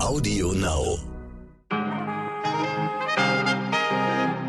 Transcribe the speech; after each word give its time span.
Audio 0.00 0.52
Now. 0.52 0.98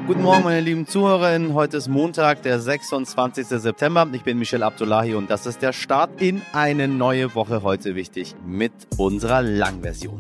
Guten 0.06 0.22
Morgen, 0.22 0.44
meine 0.44 0.62
lieben 0.62 0.86
Zuhörerinnen. 0.86 1.56
Heute 1.56 1.78
ist 1.78 1.88
Montag, 1.88 2.44
der 2.44 2.60
26. 2.60 3.48
September. 3.48 4.08
Ich 4.14 4.24
bin 4.24 4.38
Michel 4.38 4.62
Abdullahi 4.62 5.16
und 5.16 5.32
das 5.32 5.48
ist 5.48 5.64
der 5.64 5.74
Start 5.74 6.22
in 6.22 6.44
eine 6.54 6.88
neue 6.88 7.34
Woche 7.34 7.64
heute 7.64 7.96
wichtig 7.96 8.36
mit 8.46 8.72
unserer 8.98 9.42
Langversion. 9.42 10.20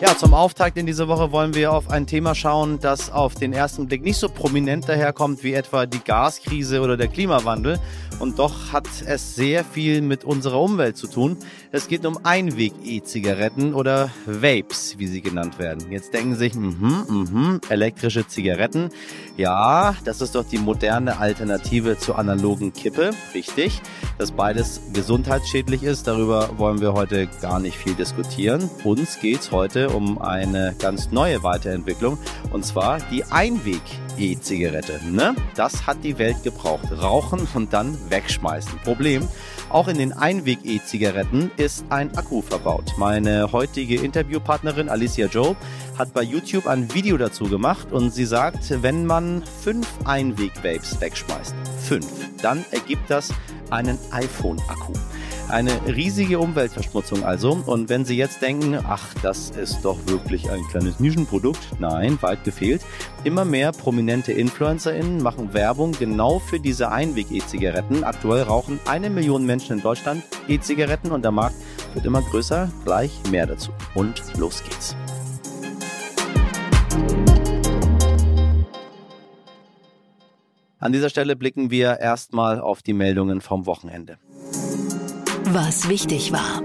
Ja, 0.00 0.16
zum 0.16 0.32
Auftakt 0.32 0.78
in 0.78 0.86
dieser 0.86 1.08
Woche 1.08 1.32
wollen 1.32 1.54
wir 1.54 1.72
auf 1.72 1.90
ein 1.90 2.06
Thema 2.06 2.36
schauen, 2.36 2.78
das 2.78 3.10
auf 3.10 3.34
den 3.34 3.52
ersten 3.52 3.88
Blick 3.88 4.04
nicht 4.04 4.16
so 4.16 4.28
prominent 4.28 4.88
daherkommt 4.88 5.42
wie 5.42 5.54
etwa 5.54 5.86
die 5.86 5.98
Gaskrise 5.98 6.82
oder 6.82 6.96
der 6.96 7.08
Klimawandel. 7.08 7.80
Und 8.20 8.38
doch 8.38 8.72
hat 8.72 8.86
es 9.06 9.34
sehr 9.34 9.64
viel 9.64 10.00
mit 10.00 10.22
unserer 10.24 10.60
Umwelt 10.60 10.96
zu 10.96 11.08
tun. 11.08 11.36
Es 11.72 11.88
geht 11.88 12.06
um 12.06 12.18
Einweg-E-Zigaretten 12.22 13.74
oder 13.74 14.10
Vapes, 14.26 14.98
wie 14.98 15.06
sie 15.06 15.20
genannt 15.20 15.58
werden. 15.58 15.90
Jetzt 15.90 16.14
denken 16.14 16.36
sich, 16.36 16.54
mhm, 16.54 17.04
mhm, 17.08 17.60
elektrische 17.68 18.26
Zigaretten. 18.26 18.90
Ja, 19.36 19.96
das 20.04 20.20
ist 20.20 20.34
doch 20.34 20.44
die 20.44 20.58
moderne 20.58 21.18
Alternative 21.18 21.98
zur 21.98 22.18
analogen 22.18 22.72
Kippe. 22.72 23.10
Richtig. 23.34 23.80
Dass 24.16 24.32
beides 24.32 24.80
gesundheitsschädlich 24.92 25.84
ist, 25.84 26.06
darüber 26.06 26.58
wollen 26.58 26.80
wir 26.80 26.92
heute 26.92 27.28
gar 27.40 27.60
nicht 27.60 27.76
viel 27.76 27.94
diskutieren. 27.94 28.68
Uns 28.82 29.20
geht's 29.20 29.52
heute 29.52 29.87
um 29.88 30.20
eine 30.20 30.74
ganz 30.78 31.10
neue 31.10 31.42
Weiterentwicklung 31.42 32.18
und 32.50 32.64
zwar 32.64 32.98
die 33.10 33.24
Einweg-E-Zigarette. 33.24 35.00
Ne? 35.10 35.34
Das 35.54 35.86
hat 35.86 36.04
die 36.04 36.18
Welt 36.18 36.42
gebraucht. 36.42 36.86
Rauchen 37.00 37.46
und 37.54 37.72
dann 37.72 37.96
wegschmeißen. 38.10 38.78
Problem, 38.84 39.28
auch 39.70 39.88
in 39.88 39.98
den 39.98 40.12
Einweg-E-Zigaretten 40.12 41.50
ist 41.56 41.84
ein 41.90 42.16
Akku 42.16 42.40
verbaut. 42.40 42.94
Meine 42.96 43.52
heutige 43.52 43.96
Interviewpartnerin 43.96 44.88
Alicia 44.88 45.26
Joe 45.26 45.56
hat 45.98 46.14
bei 46.14 46.22
YouTube 46.22 46.66
ein 46.66 46.94
Video 46.94 47.18
dazu 47.18 47.44
gemacht 47.44 47.92
und 47.92 48.14
sie 48.14 48.24
sagt, 48.24 48.82
wenn 48.82 49.04
man 49.04 49.42
fünf 49.62 49.86
Einweg-Vapes 50.04 51.00
wegschmeißt, 51.00 51.54
fünf, 51.82 52.06
dann 52.40 52.64
ergibt 52.70 53.10
das 53.10 53.30
einen 53.70 53.98
iPhone-Akku. 54.10 54.92
Eine 55.48 55.72
riesige 55.86 56.40
Umweltverschmutzung 56.40 57.24
also. 57.24 57.62
Und 57.64 57.88
wenn 57.88 58.04
Sie 58.04 58.18
jetzt 58.18 58.42
denken, 58.42 58.78
ach, 58.86 59.14
das 59.22 59.48
ist 59.48 59.82
doch 59.82 59.96
wirklich 60.06 60.50
ein 60.50 60.60
kleines 60.68 61.00
Nischenprodukt, 61.00 61.80
nein, 61.80 62.18
weit 62.20 62.44
gefehlt. 62.44 62.82
Immer 63.24 63.46
mehr 63.46 63.72
prominente 63.72 64.32
InfluencerInnen 64.32 65.22
machen 65.22 65.54
Werbung 65.54 65.92
genau 65.92 66.38
für 66.38 66.60
diese 66.60 66.90
Einweg-E-Zigaretten. 66.90 68.04
Aktuell 68.04 68.42
rauchen 68.42 68.78
eine 68.84 69.08
Million 69.08 69.46
Menschen 69.46 69.78
in 69.78 69.82
Deutschland 69.82 70.22
E-Zigaretten 70.48 71.12
und 71.12 71.22
der 71.22 71.32
Markt 71.32 71.56
wird 71.94 72.04
immer 72.04 72.20
größer. 72.20 72.70
Gleich 72.84 73.10
mehr 73.30 73.46
dazu. 73.46 73.70
Und 73.94 74.22
los 74.36 74.62
geht's. 74.62 74.94
An 80.78 80.92
dieser 80.92 81.08
Stelle 81.08 81.36
blicken 81.36 81.70
wir 81.70 81.98
erstmal 82.00 82.60
auf 82.60 82.82
die 82.82 82.92
Meldungen 82.92 83.40
vom 83.40 83.66
Wochenende. 83.66 84.18
Was 85.50 85.88
wichtig 85.88 86.30
war. 86.30 86.62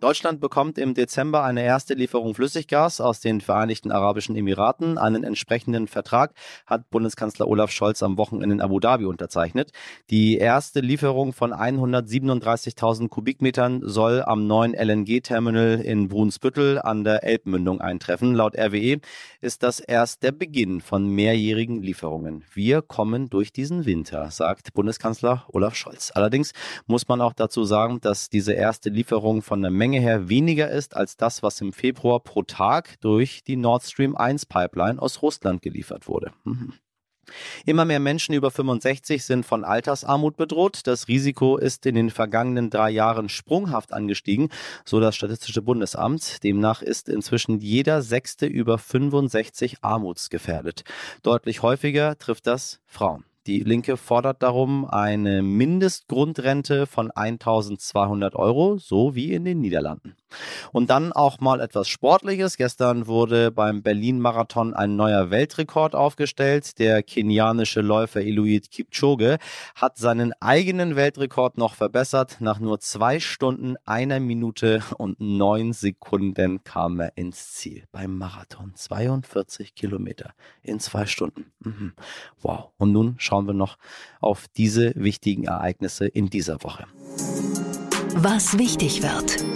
Deutschland 0.00 0.40
bekommt 0.40 0.76
im 0.76 0.92
Dezember 0.92 1.42
eine 1.42 1.62
erste 1.62 1.94
Lieferung 1.94 2.34
Flüssiggas 2.34 3.00
aus 3.00 3.20
den 3.20 3.40
Vereinigten 3.40 3.90
Arabischen 3.90 4.36
Emiraten. 4.36 4.98
Einen 4.98 5.24
entsprechenden 5.24 5.88
Vertrag 5.88 6.34
hat 6.66 6.90
Bundeskanzler 6.90 7.48
Olaf 7.48 7.70
Scholz 7.70 8.02
am 8.02 8.18
Wochenende 8.18 8.56
in 8.56 8.60
Abu 8.60 8.78
Dhabi 8.78 9.06
unterzeichnet. 9.06 9.72
Die 10.10 10.36
erste 10.36 10.80
Lieferung 10.80 11.32
von 11.32 11.54
137.000 11.54 13.08
Kubikmetern 13.08 13.80
soll 13.84 14.22
am 14.22 14.46
neuen 14.46 14.74
LNG-Terminal 14.74 15.80
in 15.80 16.08
Brunsbüttel 16.08 16.78
an 16.78 17.02
der 17.02 17.24
Elbmündung 17.24 17.80
eintreffen. 17.80 18.34
Laut 18.34 18.54
RWE 18.54 19.00
ist 19.40 19.62
das 19.62 19.80
erst 19.80 20.22
der 20.22 20.32
Beginn 20.32 20.82
von 20.82 21.08
mehrjährigen 21.08 21.80
Lieferungen. 21.82 22.44
Wir 22.52 22.82
kommen 22.82 23.30
durch 23.30 23.50
diesen 23.50 23.86
Winter, 23.86 24.30
sagt 24.30 24.74
Bundeskanzler 24.74 25.46
Olaf 25.48 25.74
Scholz. 25.74 26.12
Allerdings 26.14 26.52
muss 26.86 27.08
man 27.08 27.22
auch 27.22 27.32
dazu 27.32 27.64
sagen, 27.64 27.98
dass 28.02 28.28
diese 28.28 28.52
erste 28.52 28.90
Lieferung 28.90 29.40
von 29.40 29.62
der 29.62 29.70
Menge 29.70 29.85
her 29.92 30.28
weniger 30.28 30.70
ist 30.70 30.96
als 30.96 31.16
das, 31.16 31.42
was 31.42 31.60
im 31.60 31.72
Februar 31.72 32.20
pro 32.20 32.42
Tag 32.42 33.00
durch 33.00 33.42
die 33.44 33.56
Nord 33.56 33.82
Stream 33.82 34.16
1 34.16 34.46
Pipeline 34.46 35.00
aus 35.00 35.22
Russland 35.22 35.62
geliefert 35.62 36.08
wurde. 36.08 36.32
Mhm. 36.44 36.72
Immer 37.64 37.84
mehr 37.84 38.00
Menschen 38.00 38.34
über 38.34 38.50
65 38.50 39.24
sind 39.24 39.44
von 39.44 39.64
Altersarmut 39.64 40.36
bedroht. 40.36 40.86
Das 40.86 41.08
Risiko 41.08 41.56
ist 41.56 41.86
in 41.86 41.94
den 41.94 42.10
vergangenen 42.10 42.70
drei 42.70 42.90
Jahren 42.90 43.28
sprunghaft 43.28 43.92
angestiegen, 43.92 44.50
so 44.84 45.00
das 45.00 45.16
Statistische 45.16 45.62
Bundesamt. 45.62 46.42
Demnach 46.44 46.82
ist 46.82 47.08
inzwischen 47.08 47.58
jeder 47.58 48.02
Sechste 48.02 48.46
über 48.46 48.78
65 48.78 49.78
armutsgefährdet. 49.82 50.84
Deutlich 51.22 51.62
häufiger 51.62 52.18
trifft 52.18 52.46
das 52.46 52.80
Frauen. 52.86 53.24
Die 53.46 53.60
Linke 53.60 53.96
fordert 53.96 54.42
darum 54.42 54.84
eine 54.86 55.40
Mindestgrundrente 55.40 56.86
von 56.88 57.12
1200 57.12 58.34
Euro, 58.34 58.78
so 58.78 59.14
wie 59.14 59.32
in 59.32 59.44
den 59.44 59.60
Niederlanden. 59.60 60.16
Und 60.72 60.90
dann 60.90 61.12
auch 61.12 61.40
mal 61.40 61.60
etwas 61.60 61.88
Sportliches. 61.88 62.56
Gestern 62.56 63.06
wurde 63.06 63.50
beim 63.52 63.82
Berlin-Marathon 63.82 64.74
ein 64.74 64.96
neuer 64.96 65.30
Weltrekord 65.30 65.94
aufgestellt. 65.94 66.78
Der 66.80 67.04
kenianische 67.04 67.80
Läufer 67.80 68.20
Eluid 68.20 68.70
Kipchoge 68.70 69.38
hat 69.74 69.96
seinen 69.96 70.32
eigenen 70.40 70.96
Weltrekord 70.96 71.58
noch 71.58 71.74
verbessert. 71.74 72.38
Nach 72.40 72.58
nur 72.58 72.80
zwei 72.80 73.20
Stunden, 73.20 73.76
einer 73.84 74.20
Minute 74.20 74.82
und 74.98 75.20
neun 75.20 75.72
Sekunden 75.72 76.64
kam 76.64 77.00
er 77.00 77.16
ins 77.16 77.52
Ziel 77.52 77.84
beim 77.92 78.18
Marathon. 78.18 78.72
42 78.74 79.74
Kilometer 79.74 80.32
in 80.62 80.80
zwei 80.80 81.06
Stunden. 81.06 81.52
Mhm. 81.60 81.92
Wow. 82.42 82.70
Und 82.78 82.92
nun 82.92 83.14
schauen 83.18 83.35
wir 83.44 83.54
noch 83.54 83.76
auf 84.20 84.46
diese 84.56 84.92
wichtigen 84.96 85.44
Ereignisse 85.44 86.06
in 86.06 86.30
dieser 86.30 86.62
Woche. 86.62 86.86
Was 88.14 88.56
wichtig 88.58 89.02
wird. 89.02 89.55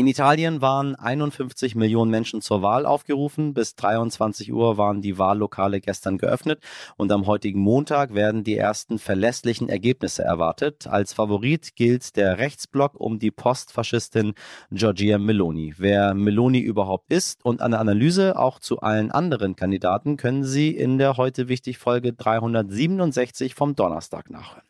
In 0.00 0.06
Italien 0.06 0.62
waren 0.62 0.94
51 0.94 1.74
Millionen 1.74 2.10
Menschen 2.10 2.40
zur 2.40 2.62
Wahl 2.62 2.86
aufgerufen. 2.86 3.52
Bis 3.52 3.74
23 3.74 4.50
Uhr 4.50 4.78
waren 4.78 5.02
die 5.02 5.18
Wahllokale 5.18 5.82
gestern 5.82 6.16
geöffnet 6.16 6.62
und 6.96 7.12
am 7.12 7.26
heutigen 7.26 7.60
Montag 7.60 8.14
werden 8.14 8.42
die 8.42 8.56
ersten 8.56 8.98
verlässlichen 8.98 9.68
Ergebnisse 9.68 10.22
erwartet. 10.22 10.86
Als 10.86 11.12
Favorit 11.12 11.76
gilt 11.76 12.16
der 12.16 12.38
Rechtsblock 12.38 12.98
um 12.98 13.18
die 13.18 13.30
Postfaschistin 13.30 14.32
Giorgia 14.70 15.18
Meloni. 15.18 15.74
Wer 15.76 16.14
Meloni 16.14 16.60
überhaupt 16.60 17.12
ist 17.12 17.44
und 17.44 17.60
eine 17.60 17.78
Analyse 17.78 18.38
auch 18.38 18.58
zu 18.58 18.80
allen 18.80 19.10
anderen 19.10 19.54
Kandidaten 19.54 20.16
können 20.16 20.44
Sie 20.44 20.70
in 20.70 20.96
der 20.96 21.18
heute 21.18 21.48
wichtig 21.48 21.76
Folge 21.76 22.14
367 22.14 23.54
vom 23.54 23.76
Donnerstag 23.76 24.30
nachhören. 24.30 24.69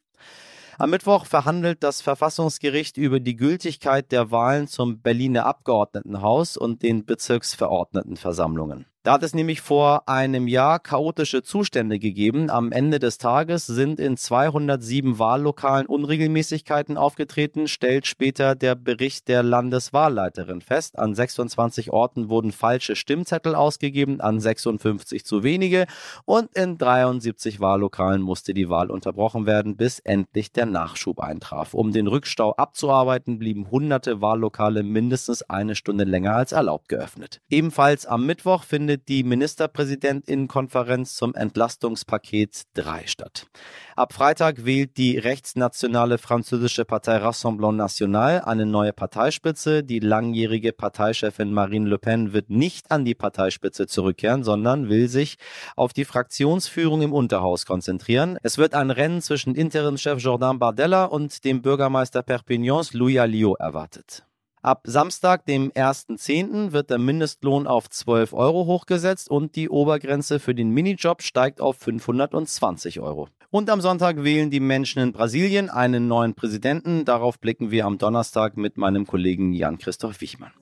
Am 0.80 0.88
Mittwoch 0.88 1.26
verhandelt 1.26 1.82
das 1.82 2.00
Verfassungsgericht 2.00 2.96
über 2.96 3.20
die 3.20 3.36
Gültigkeit 3.36 4.10
der 4.10 4.30
Wahlen 4.30 4.66
zum 4.66 5.02
Berliner 5.02 5.44
Abgeordnetenhaus 5.44 6.56
und 6.56 6.82
den 6.82 7.04
Bezirksverordnetenversammlungen. 7.04 8.86
Da 9.02 9.12
hat 9.12 9.22
es 9.22 9.34
nämlich 9.34 9.62
vor 9.62 10.10
einem 10.10 10.46
Jahr 10.46 10.78
chaotische 10.78 11.42
Zustände 11.42 11.98
gegeben. 11.98 12.50
Am 12.50 12.70
Ende 12.70 12.98
des 12.98 13.16
Tages 13.16 13.66
sind 13.66 13.98
in 13.98 14.18
207 14.18 15.18
Wahllokalen 15.18 15.86
Unregelmäßigkeiten 15.86 16.98
aufgetreten, 16.98 17.66
stellt 17.66 18.06
später 18.06 18.54
der 18.54 18.74
Bericht 18.74 19.28
der 19.28 19.42
Landeswahlleiterin 19.42 20.60
fest. 20.60 20.98
An 20.98 21.14
26 21.14 21.90
Orten 21.94 22.28
wurden 22.28 22.52
falsche 22.52 22.94
Stimmzettel 22.94 23.54
ausgegeben, 23.54 24.20
an 24.20 24.38
56 24.38 25.24
zu 25.24 25.42
wenige 25.42 25.86
und 26.26 26.54
in 26.54 26.76
73 26.76 27.58
Wahllokalen 27.58 28.20
musste 28.20 28.52
die 28.52 28.68
Wahl 28.68 28.90
unterbrochen 28.90 29.46
werden, 29.46 29.78
bis 29.78 30.00
endlich 30.00 30.52
der 30.52 30.66
Nachschub 30.66 31.20
eintraf. 31.20 31.72
Um 31.72 31.92
den 31.92 32.06
Rückstau 32.06 32.52
abzuarbeiten, 32.52 33.38
blieben 33.38 33.70
hunderte 33.70 34.20
Wahllokale 34.20 34.82
mindestens 34.82 35.40
eine 35.40 35.74
Stunde 35.74 36.04
länger 36.04 36.34
als 36.34 36.52
erlaubt 36.52 36.90
geöffnet. 36.90 37.40
Ebenfalls 37.48 38.04
am 38.04 38.26
Mittwoch 38.26 38.64
findet 38.64 38.89
findet 38.90 39.08
die 39.08 39.22
Ministerpräsidentinnenkonferenz 39.22 41.14
zum 41.14 41.34
Entlastungspaket 41.34 42.62
3 42.74 43.06
statt. 43.06 43.46
Ab 43.94 44.12
Freitag 44.12 44.64
wählt 44.64 44.96
die 44.96 45.16
rechtsnationale 45.16 46.18
französische 46.18 46.84
Partei 46.84 47.18
Rassemblement 47.18 47.78
National 47.78 48.40
eine 48.40 48.66
neue 48.66 48.92
Parteispitze. 48.92 49.84
Die 49.84 50.00
langjährige 50.00 50.72
Parteichefin 50.72 51.52
Marine 51.52 51.88
Le 51.88 51.98
Pen 51.98 52.32
wird 52.32 52.50
nicht 52.50 52.90
an 52.90 53.04
die 53.04 53.14
Parteispitze 53.14 53.86
zurückkehren, 53.86 54.42
sondern 54.42 54.88
will 54.88 55.08
sich 55.08 55.36
auf 55.76 55.92
die 55.92 56.04
Fraktionsführung 56.04 57.02
im 57.02 57.12
Unterhaus 57.12 57.66
konzentrieren. 57.66 58.38
Es 58.42 58.58
wird 58.58 58.74
ein 58.74 58.90
Rennen 58.90 59.22
zwischen 59.22 59.54
Interimschef 59.54 60.20
Jordan 60.20 60.58
Bardella 60.58 61.04
und 61.04 61.44
dem 61.44 61.62
Bürgermeister 61.62 62.24
Perpignans 62.24 62.92
Louis 62.92 63.18
Alliot 63.18 63.60
erwartet. 63.60 64.24
Ab 64.62 64.82
Samstag, 64.84 65.46
dem 65.46 65.70
1.10., 65.72 66.72
wird 66.72 66.90
der 66.90 66.98
Mindestlohn 66.98 67.66
auf 67.66 67.88
12 67.88 68.34
Euro 68.34 68.66
hochgesetzt 68.66 69.30
und 69.30 69.56
die 69.56 69.70
Obergrenze 69.70 70.38
für 70.38 70.54
den 70.54 70.68
Minijob 70.68 71.22
steigt 71.22 71.62
auf 71.62 71.78
520 71.78 73.00
Euro. 73.00 73.28
Und 73.48 73.70
am 73.70 73.80
Sonntag 73.80 74.22
wählen 74.22 74.50
die 74.50 74.60
Menschen 74.60 75.00
in 75.02 75.12
Brasilien 75.12 75.70
einen 75.70 76.08
neuen 76.08 76.34
Präsidenten. 76.34 77.06
Darauf 77.06 77.40
blicken 77.40 77.70
wir 77.70 77.86
am 77.86 77.96
Donnerstag 77.96 78.58
mit 78.58 78.76
meinem 78.76 79.06
Kollegen 79.06 79.54
Jan-Christoph 79.54 80.20
Wichmann. 80.20 80.52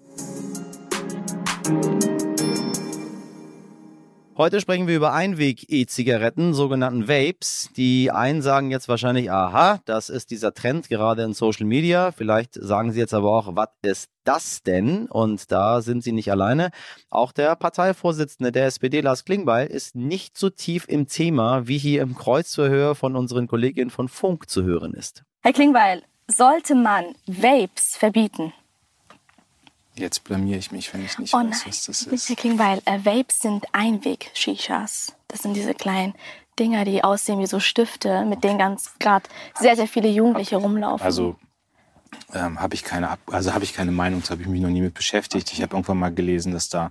Heute 4.38 4.60
sprechen 4.60 4.86
wir 4.86 4.94
über 4.94 5.14
Einweg-E-Zigaretten, 5.14 6.54
sogenannten 6.54 7.08
Vapes. 7.08 7.70
Die 7.76 8.12
einen 8.12 8.40
sagen 8.40 8.70
jetzt 8.70 8.88
wahrscheinlich, 8.88 9.32
aha, 9.32 9.80
das 9.84 10.10
ist 10.10 10.30
dieser 10.30 10.54
Trend 10.54 10.88
gerade 10.88 11.24
in 11.24 11.32
Social 11.32 11.66
Media. 11.66 12.12
Vielleicht 12.12 12.54
sagen 12.54 12.92
sie 12.92 13.00
jetzt 13.00 13.14
aber 13.14 13.36
auch, 13.36 13.56
was 13.56 13.70
ist 13.82 14.10
das 14.22 14.62
denn? 14.62 15.06
Und 15.06 15.50
da 15.50 15.82
sind 15.82 16.04
sie 16.04 16.12
nicht 16.12 16.30
alleine. 16.30 16.70
Auch 17.10 17.32
der 17.32 17.56
Parteivorsitzende 17.56 18.52
der 18.52 18.66
SPD, 18.66 19.00
Lars 19.00 19.24
Klingbeil, 19.24 19.66
ist 19.66 19.96
nicht 19.96 20.38
so 20.38 20.50
tief 20.50 20.84
im 20.86 21.08
Thema, 21.08 21.66
wie 21.66 21.78
hier 21.78 22.02
im 22.02 22.14
Kreuzverhör 22.14 22.94
von 22.94 23.16
unseren 23.16 23.48
Kolleginnen 23.48 23.90
von 23.90 24.06
Funk 24.06 24.48
zu 24.48 24.62
hören 24.62 24.94
ist. 24.94 25.24
Herr 25.42 25.52
Klingbeil, 25.52 26.04
sollte 26.28 26.76
man 26.76 27.06
Vapes 27.26 27.96
verbieten? 27.96 28.52
Jetzt 29.98 30.24
blamier 30.24 30.58
ich 30.58 30.70
mich, 30.70 30.92
wenn 30.94 31.04
ich 31.04 31.18
nicht 31.18 31.34
oh 31.34 31.38
weiß, 31.38 31.66
was 31.66 31.84
das 31.84 32.02
ist. 32.02 32.28
Herr 32.28 32.36
Klingbeil, 32.36 32.80
äh, 32.84 33.00
Vapes 33.04 33.40
sind 33.40 33.66
Einweg-Shishas. 33.72 35.12
Das 35.26 35.42
sind 35.42 35.54
diese 35.54 35.74
kleinen 35.74 36.14
Dinger, 36.58 36.84
die 36.84 37.02
aussehen 37.02 37.40
wie 37.40 37.46
so 37.46 37.60
Stifte, 37.60 38.24
mit 38.24 38.44
denen 38.44 38.58
ganz 38.58 38.94
gerade 38.98 39.28
sehr, 39.58 39.76
sehr 39.76 39.88
viele 39.88 40.08
Jugendliche 40.08 40.56
rumlaufen. 40.56 41.04
Also 41.04 41.36
ähm, 42.34 42.60
habe 42.60 42.74
ich 42.74 42.84
keine, 42.84 43.16
also 43.26 43.54
habe 43.54 43.64
ich 43.64 43.74
keine 43.74 43.92
Meinung, 43.92 44.22
da 44.22 44.30
habe 44.30 44.42
ich 44.42 44.48
mich 44.48 44.60
noch 44.60 44.70
nie 44.70 44.80
mit 44.80 44.94
beschäftigt. 44.94 45.52
Ich 45.52 45.62
habe 45.62 45.74
irgendwann 45.74 45.98
mal 45.98 46.12
gelesen, 46.12 46.52
dass 46.52 46.68
da 46.68 46.90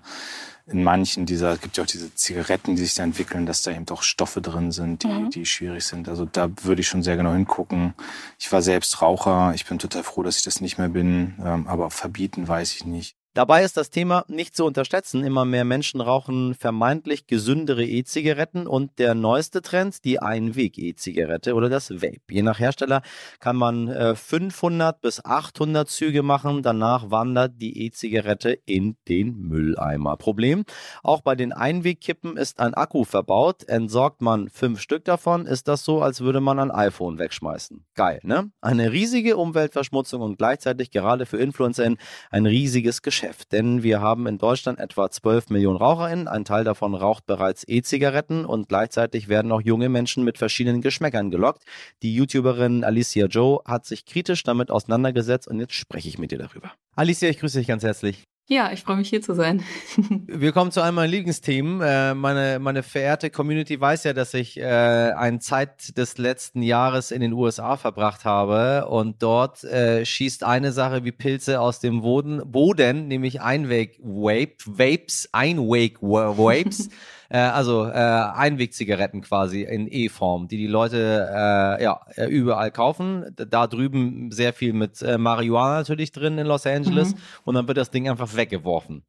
in 0.68 0.84
manchen 0.84 1.26
dieser, 1.26 1.54
es 1.54 1.62
gibt 1.62 1.78
ja 1.78 1.84
auch 1.84 1.88
diese 1.88 2.14
Zigaretten, 2.14 2.76
die 2.76 2.84
sich 2.84 2.96
da 2.96 3.04
entwickeln, 3.04 3.46
dass 3.46 3.62
da 3.62 3.72
eben 3.72 3.86
doch 3.86 4.04
Stoffe 4.04 4.42
drin 4.42 4.72
sind, 4.72 5.04
die, 5.04 5.08
mhm. 5.08 5.30
die 5.30 5.46
schwierig 5.46 5.86
sind. 5.86 6.10
Also 6.10 6.26
da 6.26 6.50
würde 6.64 6.82
ich 6.82 6.88
schon 6.88 7.04
sehr 7.04 7.16
genau 7.16 7.32
hingucken. 7.32 7.94
Ich 8.38 8.52
war 8.52 8.62
selbst 8.62 9.02
Raucher, 9.02 9.54
ich 9.56 9.66
bin 9.66 9.80
total 9.80 10.04
froh, 10.04 10.24
dass 10.24 10.38
ich 10.38 10.44
das 10.44 10.60
nicht 10.60 10.78
mehr 10.78 10.90
bin, 10.90 11.36
ähm, 11.44 11.68
aber 11.68 11.90
verbieten 11.90 12.48
weiß 12.48 12.76
ich 12.76 12.86
nicht. 12.86 13.17
Dabei 13.34 13.64
ist 13.64 13.78
das 13.78 13.92
Thema 13.92 14.26
nicht 14.28 14.56
zu 14.56 14.66
unterschätzen. 14.66 15.24
Immer 15.24 15.46
mehr 15.46 15.64
Menschen 15.64 16.02
rauchen 16.02 16.56
vermeintlich 16.56 17.28
gesündere 17.28 17.86
E-Zigaretten 17.86 18.66
und 18.66 18.98
der 18.98 19.14
neueste 19.14 19.62
Trend, 19.62 20.04
die 20.06 20.20
Einweg-E-Zigarette 20.20 21.54
oder 21.54 21.70
das 21.70 21.92
Vape. 21.92 22.22
Je 22.32 22.42
nach 22.42 22.60
Hersteller 22.60 23.04
kann 23.40 23.56
man 23.56 24.16
500 24.16 24.96
äh, 24.96 25.00
bis 25.02 25.24
800 25.24 25.88
Züge 25.88 26.24
machen. 26.24 26.64
Danach 26.64 27.12
wandert 27.12 27.62
die 27.62 27.86
E-Zigarette 27.86 28.58
in 28.66 28.98
den 29.08 29.38
Mülleimer. 29.38 30.18
Problem, 30.18 30.66
auch 31.04 31.22
bei 31.22 31.36
den 31.36 31.54
Einwegkippen 31.54 32.38
ist 32.38 32.60
ein 32.60 32.74
Akku 32.74 33.04
verbaut. 33.04 33.64
Entsorgt 33.68 34.22
man 34.22 34.50
fünf 34.50 34.82
Stück 34.82 35.06
davon, 35.06 35.46
ist 35.46 35.68
das 35.68 35.84
so, 35.84 36.02
als 36.02 36.22
würde 36.22 36.42
man 36.42 36.60
ein 36.60 36.72
iPhone 36.72 37.20
wegschmeißen. 37.20 37.86
Geil, 37.94 38.20
ne? 38.24 38.52
Eine 38.62 38.92
riesige 38.92 39.38
Umweltverschmutzung 39.38 40.22
und 40.22 40.38
gleichzeitig 40.38 40.90
gerade 40.90 41.28
für 41.28 41.38
InfluencerInnen 41.38 42.00
ein 42.32 42.46
riesiges 42.48 43.04
Geschäft. 43.04 43.27
Geschäft, 43.28 43.52
denn 43.52 43.84
wir 43.84 44.00
haben 44.00 44.26
in 44.28 44.38
Deutschland 44.38 44.80
etwa 44.80 45.10
12 45.10 45.50
Millionen 45.50 45.78
RaucherInnen. 45.78 46.28
Ein 46.28 46.46
Teil 46.46 46.64
davon 46.64 46.96
raucht 46.96 47.26
bereits 47.26 47.66
E-Zigaretten 47.68 48.46
und 48.46 48.70
gleichzeitig 48.70 49.28
werden 49.28 49.52
auch 49.52 49.62
junge 49.62 49.90
Menschen 49.90 50.24
mit 50.24 50.38
verschiedenen 50.38 50.82
Geschmäckern 50.82 51.30
gelockt. 51.30 51.64
Die 52.04 52.16
YouTuberin 52.16 52.84
Alicia 52.84 53.26
Joe 53.28 53.60
hat 53.66 53.86
sich 53.86 54.06
kritisch 54.06 54.44
damit 54.44 54.72
auseinandergesetzt 54.72 55.48
und 55.48 55.60
jetzt 55.60 55.74
spreche 55.74 56.08
ich 56.08 56.18
mit 56.18 56.32
dir 56.32 56.40
darüber. 56.40 56.72
Alicia, 56.96 57.30
ich 57.30 57.40
grüße 57.40 57.58
dich 57.58 57.68
ganz 57.68 57.84
herzlich. 57.84 58.24
Ja, 58.50 58.72
ich 58.72 58.82
freue 58.82 58.96
mich 58.96 59.10
hier 59.10 59.22
zu 59.22 59.36
sein. 59.36 59.62
Wir 60.26 60.54
kommen 60.54 60.72
zu 60.72 60.80
einem 60.80 60.96
meiner 60.96 61.12
Lieblingsthemen. 61.12 61.82
Äh, 61.82 62.14
meine, 62.14 62.60
meine 62.60 62.82
verehrte 62.82 63.30
Community 63.30 63.80
weiß 63.80 64.06
ja, 64.06 64.14
dass 64.14 64.34
ich 64.34 64.58
äh, 64.58 64.64
eine 64.64 65.40
Zeit 65.40 65.98
des 65.98 66.18
letzten 66.18 66.62
Jahres 66.62 67.12
in 67.12 67.20
den 67.20 67.34
USA 67.34 67.76
verbracht 67.76 68.24
habe 68.24 68.88
und 68.88 69.22
dort 69.22 69.66
äh, 69.66 70.06
schießt 70.06 70.46
eine 70.46 70.72
Sache 70.72 71.04
wie 71.04 71.12
Pilze 71.12 71.60
aus 71.60 71.82
dem 71.82 72.00
Boden, 72.02 72.42
Boden 72.50 73.10
nämlich 73.10 73.42
Einweg-Vape, 73.42 74.56
Vapes, 74.66 75.28
Einweg-Vapes. 75.34 76.90
äh, 77.30 77.38
also 77.38 77.86
äh, 77.86 77.92
Einwegzigaretten 77.92 79.22
quasi 79.22 79.64
in 79.64 79.88
E-Form, 79.88 80.48
die 80.48 80.58
die 80.58 80.68
Leute 80.68 81.30
äh, 81.32 81.84
ja 81.84 82.02
überall 82.28 82.72
kaufen. 82.72 83.26
Da 83.36 83.68
drüben 83.68 84.32
sehr 84.32 84.54
viel 84.54 84.74
mit 84.74 85.02
äh, 85.02 85.18
Marihuana 85.18 85.78
natürlich 85.78 86.12
drin 86.12 86.38
in 86.38 86.48
Los 86.48 86.66
Angeles 86.66 87.14
mhm. 87.14 87.20
und 87.46 87.56
dann 87.56 87.68
wird 87.68 87.78
das 87.78 87.92
Ding 87.92 88.10
einfach 88.10 88.36
weggeworfen. 88.36 89.04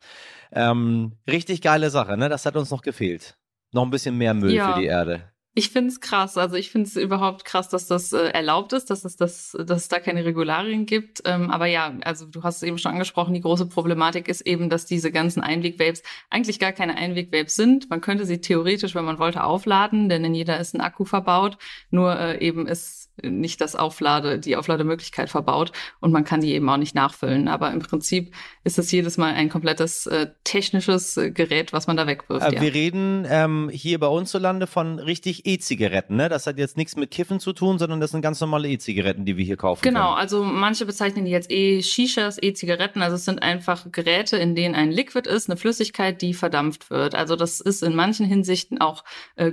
Ähm, 0.53 1.13
richtig 1.27 1.61
geile 1.61 1.91
Sache, 1.91 2.17
ne? 2.17 2.29
Das 2.29 2.47
hat 2.47 2.57
uns 2.57 2.71
noch 2.71 2.83
gefehlt. 2.83 3.37
Noch 3.73 3.85
ein 3.85 3.91
bisschen 3.91 4.17
mehr 4.17 4.35
Müll 4.35 4.55
ja. 4.55 4.73
für 4.73 4.81
die 4.81 4.87
Erde. 4.87 5.23
Ich 5.59 5.71
finde 5.71 5.91
es 5.91 6.01
krass. 6.01 6.39
Also 6.39 6.55
ich 6.55 6.71
finde 6.71 6.87
es 6.87 6.95
überhaupt 6.95 7.45
krass, 7.45 7.69
dass 7.69 7.89
das 7.89 8.13
äh, 8.13 8.29
erlaubt 8.29 8.73
ist, 8.73 8.91
dass 8.91 9.05
es, 9.05 9.17
das, 9.17 9.57
dass 9.59 9.83
es 9.83 9.89
da 9.89 9.99
keine 9.99 10.25
Regularien 10.25 10.87
gibt. 10.87 11.23
Ähm, 11.25 11.51
aber 11.51 11.67
ja, 11.67 11.99
also 12.05 12.27
du 12.27 12.45
hast 12.45 12.59
es 12.59 12.63
eben 12.63 12.79
schon 12.79 12.93
angesprochen, 12.93 13.35
die 13.35 13.41
große 13.41 13.67
Problematik 13.67 14.29
ist 14.29 14.43
eben, 14.43 14.71
dass 14.71 14.87
diese 14.87 15.11
ganzen 15.11 15.43
Einweg-Vapes 15.43 16.05
eigentlich 16.31 16.61
gar 16.61 16.71
keine 16.71 16.97
Einweg-Vapes 16.97 17.57
sind. 17.57 17.91
Man 17.91 18.01
könnte 18.01 18.25
sie 18.25 18.41
theoretisch, 18.41 18.95
wenn 18.95 19.05
man 19.05 19.19
wollte, 19.19 19.43
aufladen, 19.43 20.09
denn 20.09 20.25
in 20.25 20.35
jeder 20.37 20.61
ist 20.61 20.77
ein 20.77 20.81
Akku 20.81 21.05
verbaut. 21.05 21.59
Nur 21.91 22.17
äh, 22.17 22.39
eben 22.39 22.69
ist 22.69 23.08
nicht 23.23 23.61
das 23.61 23.77
Auflade, 23.77 24.39
die 24.39 24.57
Auflademöglichkeit 24.57 25.31
verbaut 25.31 25.73
und 26.01 26.13
man 26.13 26.25
kann 26.25 26.41
die 26.41 26.53
eben 26.53 26.69
auch 26.69 26.77
nicht 26.77 26.95
nachfüllen. 26.95 27.49
Aber 27.49 27.73
im 27.73 27.81
Prinzip 27.81 28.35
ist 28.65 28.79
es 28.79 28.91
jedes 28.93 29.17
Mal 29.17 29.35
ein 29.35 29.49
komplettes 29.49 30.07
äh, 30.07 30.29
technisches 30.45 31.17
äh, 31.17 31.31
Gerät, 31.31 31.73
was 31.73 31.87
man 31.87 31.97
da 31.97 32.07
wegwirft. 32.07 32.47
Äh, 32.47 32.55
ja. 32.55 32.61
Wir 32.61 32.75
reden 32.75 33.27
ähm, 33.29 33.71
hier 33.73 33.99
bei 33.99 34.07
uns 34.07 34.31
zu 34.31 34.39
Lande 34.39 34.67
von 34.67 34.99
richtig 34.99 35.47
E-Zigaretten. 35.47 36.17
Ne? 36.17 36.29
Das 36.29 36.47
hat 36.47 36.59
jetzt 36.59 36.77
nichts 36.77 36.97
mit 36.97 37.11
Kiffen 37.11 37.41
zu 37.41 37.53
tun, 37.53 37.79
sondern 37.79 38.01
das 38.01 38.11
sind 38.11 38.23
ganz 38.23 38.41
normale 38.41 38.69
E-Zigaretten, 38.69 39.25
die 39.25 39.37
wir 39.37 39.45
hier 39.45 39.57
kaufen. 39.57 39.83
Genau, 39.83 40.11
können. 40.11 40.21
also 40.21 40.45
manche 40.45 40.87
bezeichnen 40.87 41.25
die 41.25 41.31
jetzt 41.31 41.51
E-Shishas, 41.51 42.39
E-Zigaretten. 42.41 43.03
Also 43.03 43.17
es 43.17 43.25
sind 43.25 43.43
einfach 43.43 43.91
Geräte, 43.91 44.37
in 44.37 44.55
denen 44.55 44.75
ein 44.75 44.91
Liquid 44.91 45.29
ist, 45.29 45.49
eine 45.49 45.57
Flüssigkeit, 45.57 46.23
die 46.23 46.35
verdampft 46.35 46.91
wird. 46.91 47.15
Also 47.15 47.37
das 47.37 47.61
ist 47.61 47.83
in 47.83 47.95
manchen 47.95 48.27
Hinsichten 48.27 48.81
auch 48.81 49.05
äh, 49.37 49.53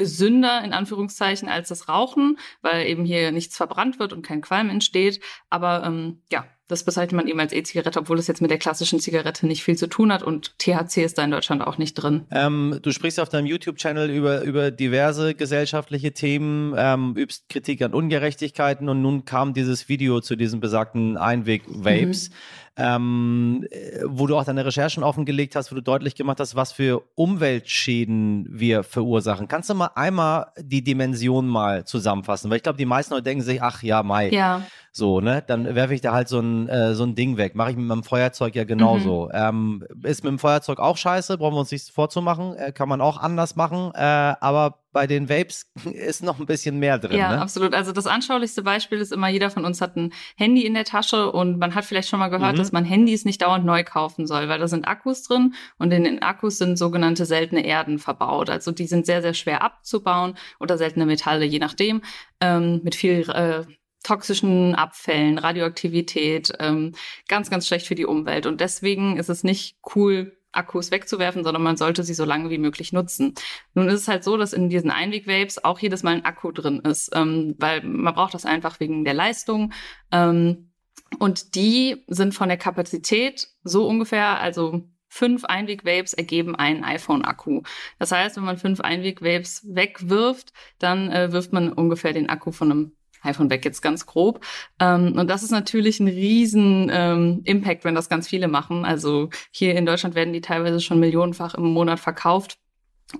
gesünder 0.00 0.64
in 0.64 0.72
Anführungszeichen 0.72 1.46
als 1.50 1.68
das 1.68 1.86
Rauchen, 1.86 2.38
weil 2.62 2.86
eben 2.86 3.04
hier 3.04 3.32
nichts 3.32 3.54
verbrannt 3.54 3.98
wird 3.98 4.14
und 4.14 4.22
kein 4.22 4.40
Qualm 4.40 4.70
entsteht. 4.70 5.20
Aber 5.50 5.84
ähm, 5.84 6.22
ja, 6.32 6.46
das 6.68 6.84
bezeichnet 6.84 7.16
man 7.16 7.28
eben 7.28 7.38
als 7.38 7.52
E-Zigarette, 7.52 7.98
obwohl 7.98 8.18
es 8.18 8.28
jetzt 8.28 8.40
mit 8.40 8.50
der 8.50 8.56
klassischen 8.56 8.98
Zigarette 8.98 9.46
nicht 9.46 9.62
viel 9.62 9.76
zu 9.76 9.88
tun 9.88 10.10
hat 10.10 10.22
und 10.22 10.58
THC 10.58 11.04
ist 11.04 11.18
da 11.18 11.24
in 11.24 11.32
Deutschland 11.32 11.62
auch 11.62 11.76
nicht 11.76 11.94
drin. 11.94 12.26
Ähm, 12.30 12.78
du 12.80 12.92
sprichst 12.92 13.20
auf 13.20 13.28
deinem 13.28 13.46
YouTube-Channel 13.46 14.08
über, 14.08 14.42
über 14.42 14.70
diverse 14.70 15.34
gesellschaftliche 15.34 16.12
Themen, 16.12 16.74
ähm, 16.78 17.14
übst 17.16 17.50
Kritik 17.50 17.82
an 17.82 17.92
Ungerechtigkeiten 17.92 18.88
und 18.88 19.02
nun 19.02 19.26
kam 19.26 19.52
dieses 19.52 19.90
Video 19.90 20.20
zu 20.20 20.34
diesen 20.34 20.60
besagten 20.60 21.18
Einweg-Vapes. 21.18 22.30
Mhm 22.30 22.34
ähm, 22.80 23.66
wo 24.04 24.26
du 24.26 24.36
auch 24.36 24.44
deine 24.44 24.64
Recherchen 24.64 25.02
offengelegt 25.02 25.54
hast, 25.54 25.70
wo 25.70 25.74
du 25.74 25.82
deutlich 25.82 26.14
gemacht 26.14 26.40
hast, 26.40 26.56
was 26.56 26.72
für 26.72 27.02
Umweltschäden 27.14 28.46
wir 28.50 28.82
verursachen. 28.82 29.48
Kannst 29.48 29.68
du 29.68 29.74
mal 29.74 29.90
einmal 29.94 30.46
die 30.58 30.82
Dimension 30.82 31.46
mal 31.46 31.84
zusammenfassen? 31.84 32.50
Weil 32.50 32.56
ich 32.56 32.62
glaube, 32.62 32.78
die 32.78 32.86
meisten 32.86 33.12
Leute 33.12 33.24
denken 33.24 33.44
sich, 33.44 33.62
ach 33.62 33.82
ja, 33.82 34.02
Mai. 34.02 34.30
Ja. 34.30 34.62
So, 34.92 35.20
ne? 35.20 35.42
Dann 35.46 35.74
werfe 35.74 35.94
ich 35.94 36.00
da 36.00 36.12
halt 36.12 36.28
so 36.28 36.40
ein, 36.40 36.68
äh, 36.68 36.94
so 36.94 37.04
ein 37.04 37.14
Ding 37.14 37.36
weg. 37.36 37.54
Mache 37.54 37.70
ich 37.70 37.76
mit 37.76 37.86
meinem 37.86 38.02
Feuerzeug 38.02 38.56
ja 38.56 38.64
genauso. 38.64 39.26
Mhm. 39.26 39.30
Ähm, 39.34 39.84
ist 40.02 40.24
mit 40.24 40.32
dem 40.32 40.38
Feuerzeug 40.38 40.80
auch 40.80 40.96
scheiße, 40.96 41.38
brauchen 41.38 41.54
wir 41.54 41.60
uns 41.60 41.70
nichts 41.70 41.90
vorzumachen. 41.90 42.54
Äh, 42.56 42.72
kann 42.72 42.88
man 42.88 43.00
auch 43.00 43.18
anders 43.18 43.54
machen. 43.54 43.92
Äh, 43.94 44.00
aber 44.00 44.78
bei 44.92 45.06
den 45.06 45.28
Vapes 45.28 45.70
ist 45.92 46.22
noch 46.22 46.38
ein 46.40 46.46
bisschen 46.46 46.78
mehr 46.78 46.98
drin. 46.98 47.16
Ja, 47.16 47.32
ne? 47.32 47.40
absolut. 47.40 47.74
Also 47.74 47.92
das 47.92 48.06
anschaulichste 48.06 48.62
Beispiel 48.62 48.98
ist 48.98 49.12
immer, 49.12 49.28
jeder 49.28 49.50
von 49.50 49.64
uns 49.64 49.80
hat 49.80 49.96
ein 49.96 50.12
Handy 50.36 50.66
in 50.66 50.74
der 50.74 50.84
Tasche 50.84 51.30
und 51.30 51.58
man 51.58 51.74
hat 51.74 51.84
vielleicht 51.84 52.08
schon 52.08 52.18
mal 52.18 52.28
gehört, 52.28 52.54
mhm. 52.54 52.58
dass 52.58 52.72
man 52.72 52.84
Handys 52.84 53.24
nicht 53.24 53.42
dauernd 53.42 53.64
neu 53.64 53.84
kaufen 53.84 54.26
soll, 54.26 54.48
weil 54.48 54.58
da 54.58 54.68
sind 54.68 54.86
Akkus 54.86 55.22
drin 55.22 55.54
und 55.78 55.92
in 55.92 56.04
den 56.04 56.22
Akkus 56.22 56.58
sind 56.58 56.76
sogenannte 56.76 57.26
seltene 57.26 57.64
Erden 57.64 57.98
verbaut. 57.98 58.50
Also 58.50 58.72
die 58.72 58.86
sind 58.86 59.06
sehr, 59.06 59.22
sehr 59.22 59.34
schwer 59.34 59.62
abzubauen 59.62 60.36
oder 60.58 60.78
seltene 60.78 61.06
Metalle, 61.06 61.44
je 61.44 61.58
nachdem, 61.58 62.02
ähm, 62.40 62.80
mit 62.82 62.94
viel 62.94 63.28
äh, 63.30 63.64
toxischen 64.02 64.74
Abfällen, 64.74 65.38
Radioaktivität, 65.38 66.52
ähm, 66.58 66.92
ganz, 67.28 67.50
ganz 67.50 67.66
schlecht 67.66 67.86
für 67.86 67.94
die 67.94 68.06
Umwelt. 68.06 68.46
Und 68.46 68.60
deswegen 68.60 69.18
ist 69.18 69.28
es 69.28 69.44
nicht 69.44 69.76
cool, 69.94 70.36
Akkus 70.52 70.90
wegzuwerfen, 70.90 71.44
sondern 71.44 71.62
man 71.62 71.76
sollte 71.76 72.02
sie 72.02 72.14
so 72.14 72.24
lange 72.24 72.50
wie 72.50 72.58
möglich 72.58 72.92
nutzen. 72.92 73.34
Nun 73.74 73.88
ist 73.88 74.00
es 74.00 74.08
halt 74.08 74.24
so, 74.24 74.36
dass 74.36 74.52
in 74.52 74.68
diesen 74.68 74.90
Einweg-Vapes 74.90 75.64
auch 75.64 75.78
jedes 75.78 76.02
Mal 76.02 76.16
ein 76.16 76.24
Akku 76.24 76.52
drin 76.52 76.80
ist, 76.80 77.10
ähm, 77.14 77.54
weil 77.58 77.82
man 77.82 78.14
braucht 78.14 78.34
das 78.34 78.46
einfach 78.46 78.80
wegen 78.80 79.04
der 79.04 79.14
Leistung. 79.14 79.72
Ähm, 80.10 80.70
und 81.18 81.54
die 81.54 82.04
sind 82.06 82.34
von 82.34 82.48
der 82.48 82.58
Kapazität 82.58 83.48
so 83.64 83.86
ungefähr, 83.86 84.40
also 84.40 84.82
fünf 85.08 85.44
Einweg-Vapes 85.44 86.14
ergeben 86.14 86.54
einen 86.54 86.84
iPhone-Akku. 86.84 87.62
Das 87.98 88.12
heißt, 88.12 88.36
wenn 88.36 88.44
man 88.44 88.58
fünf 88.58 88.80
Einweg-Vapes 88.80 89.66
wegwirft, 89.74 90.52
dann 90.78 91.10
äh, 91.10 91.32
wirft 91.32 91.52
man 91.52 91.72
ungefähr 91.72 92.12
den 92.12 92.28
Akku 92.28 92.52
von 92.52 92.70
einem 92.70 92.92
iPhone 93.22 93.50
weg 93.50 93.64
jetzt 93.64 93.82
ganz 93.82 94.06
grob. 94.06 94.44
Ähm, 94.78 95.18
und 95.18 95.28
das 95.28 95.42
ist 95.42 95.50
natürlich 95.50 96.00
ein 96.00 96.08
riesen 96.08 96.90
ähm, 96.92 97.42
Impact, 97.44 97.84
wenn 97.84 97.94
das 97.94 98.08
ganz 98.08 98.28
viele 98.28 98.48
machen. 98.48 98.84
Also 98.84 99.30
hier 99.50 99.74
in 99.76 99.86
Deutschland 99.86 100.14
werden 100.14 100.32
die 100.32 100.40
teilweise 100.40 100.80
schon 100.80 101.00
millionenfach 101.00 101.54
im 101.54 101.64
Monat 101.72 102.00
verkauft. 102.00 102.58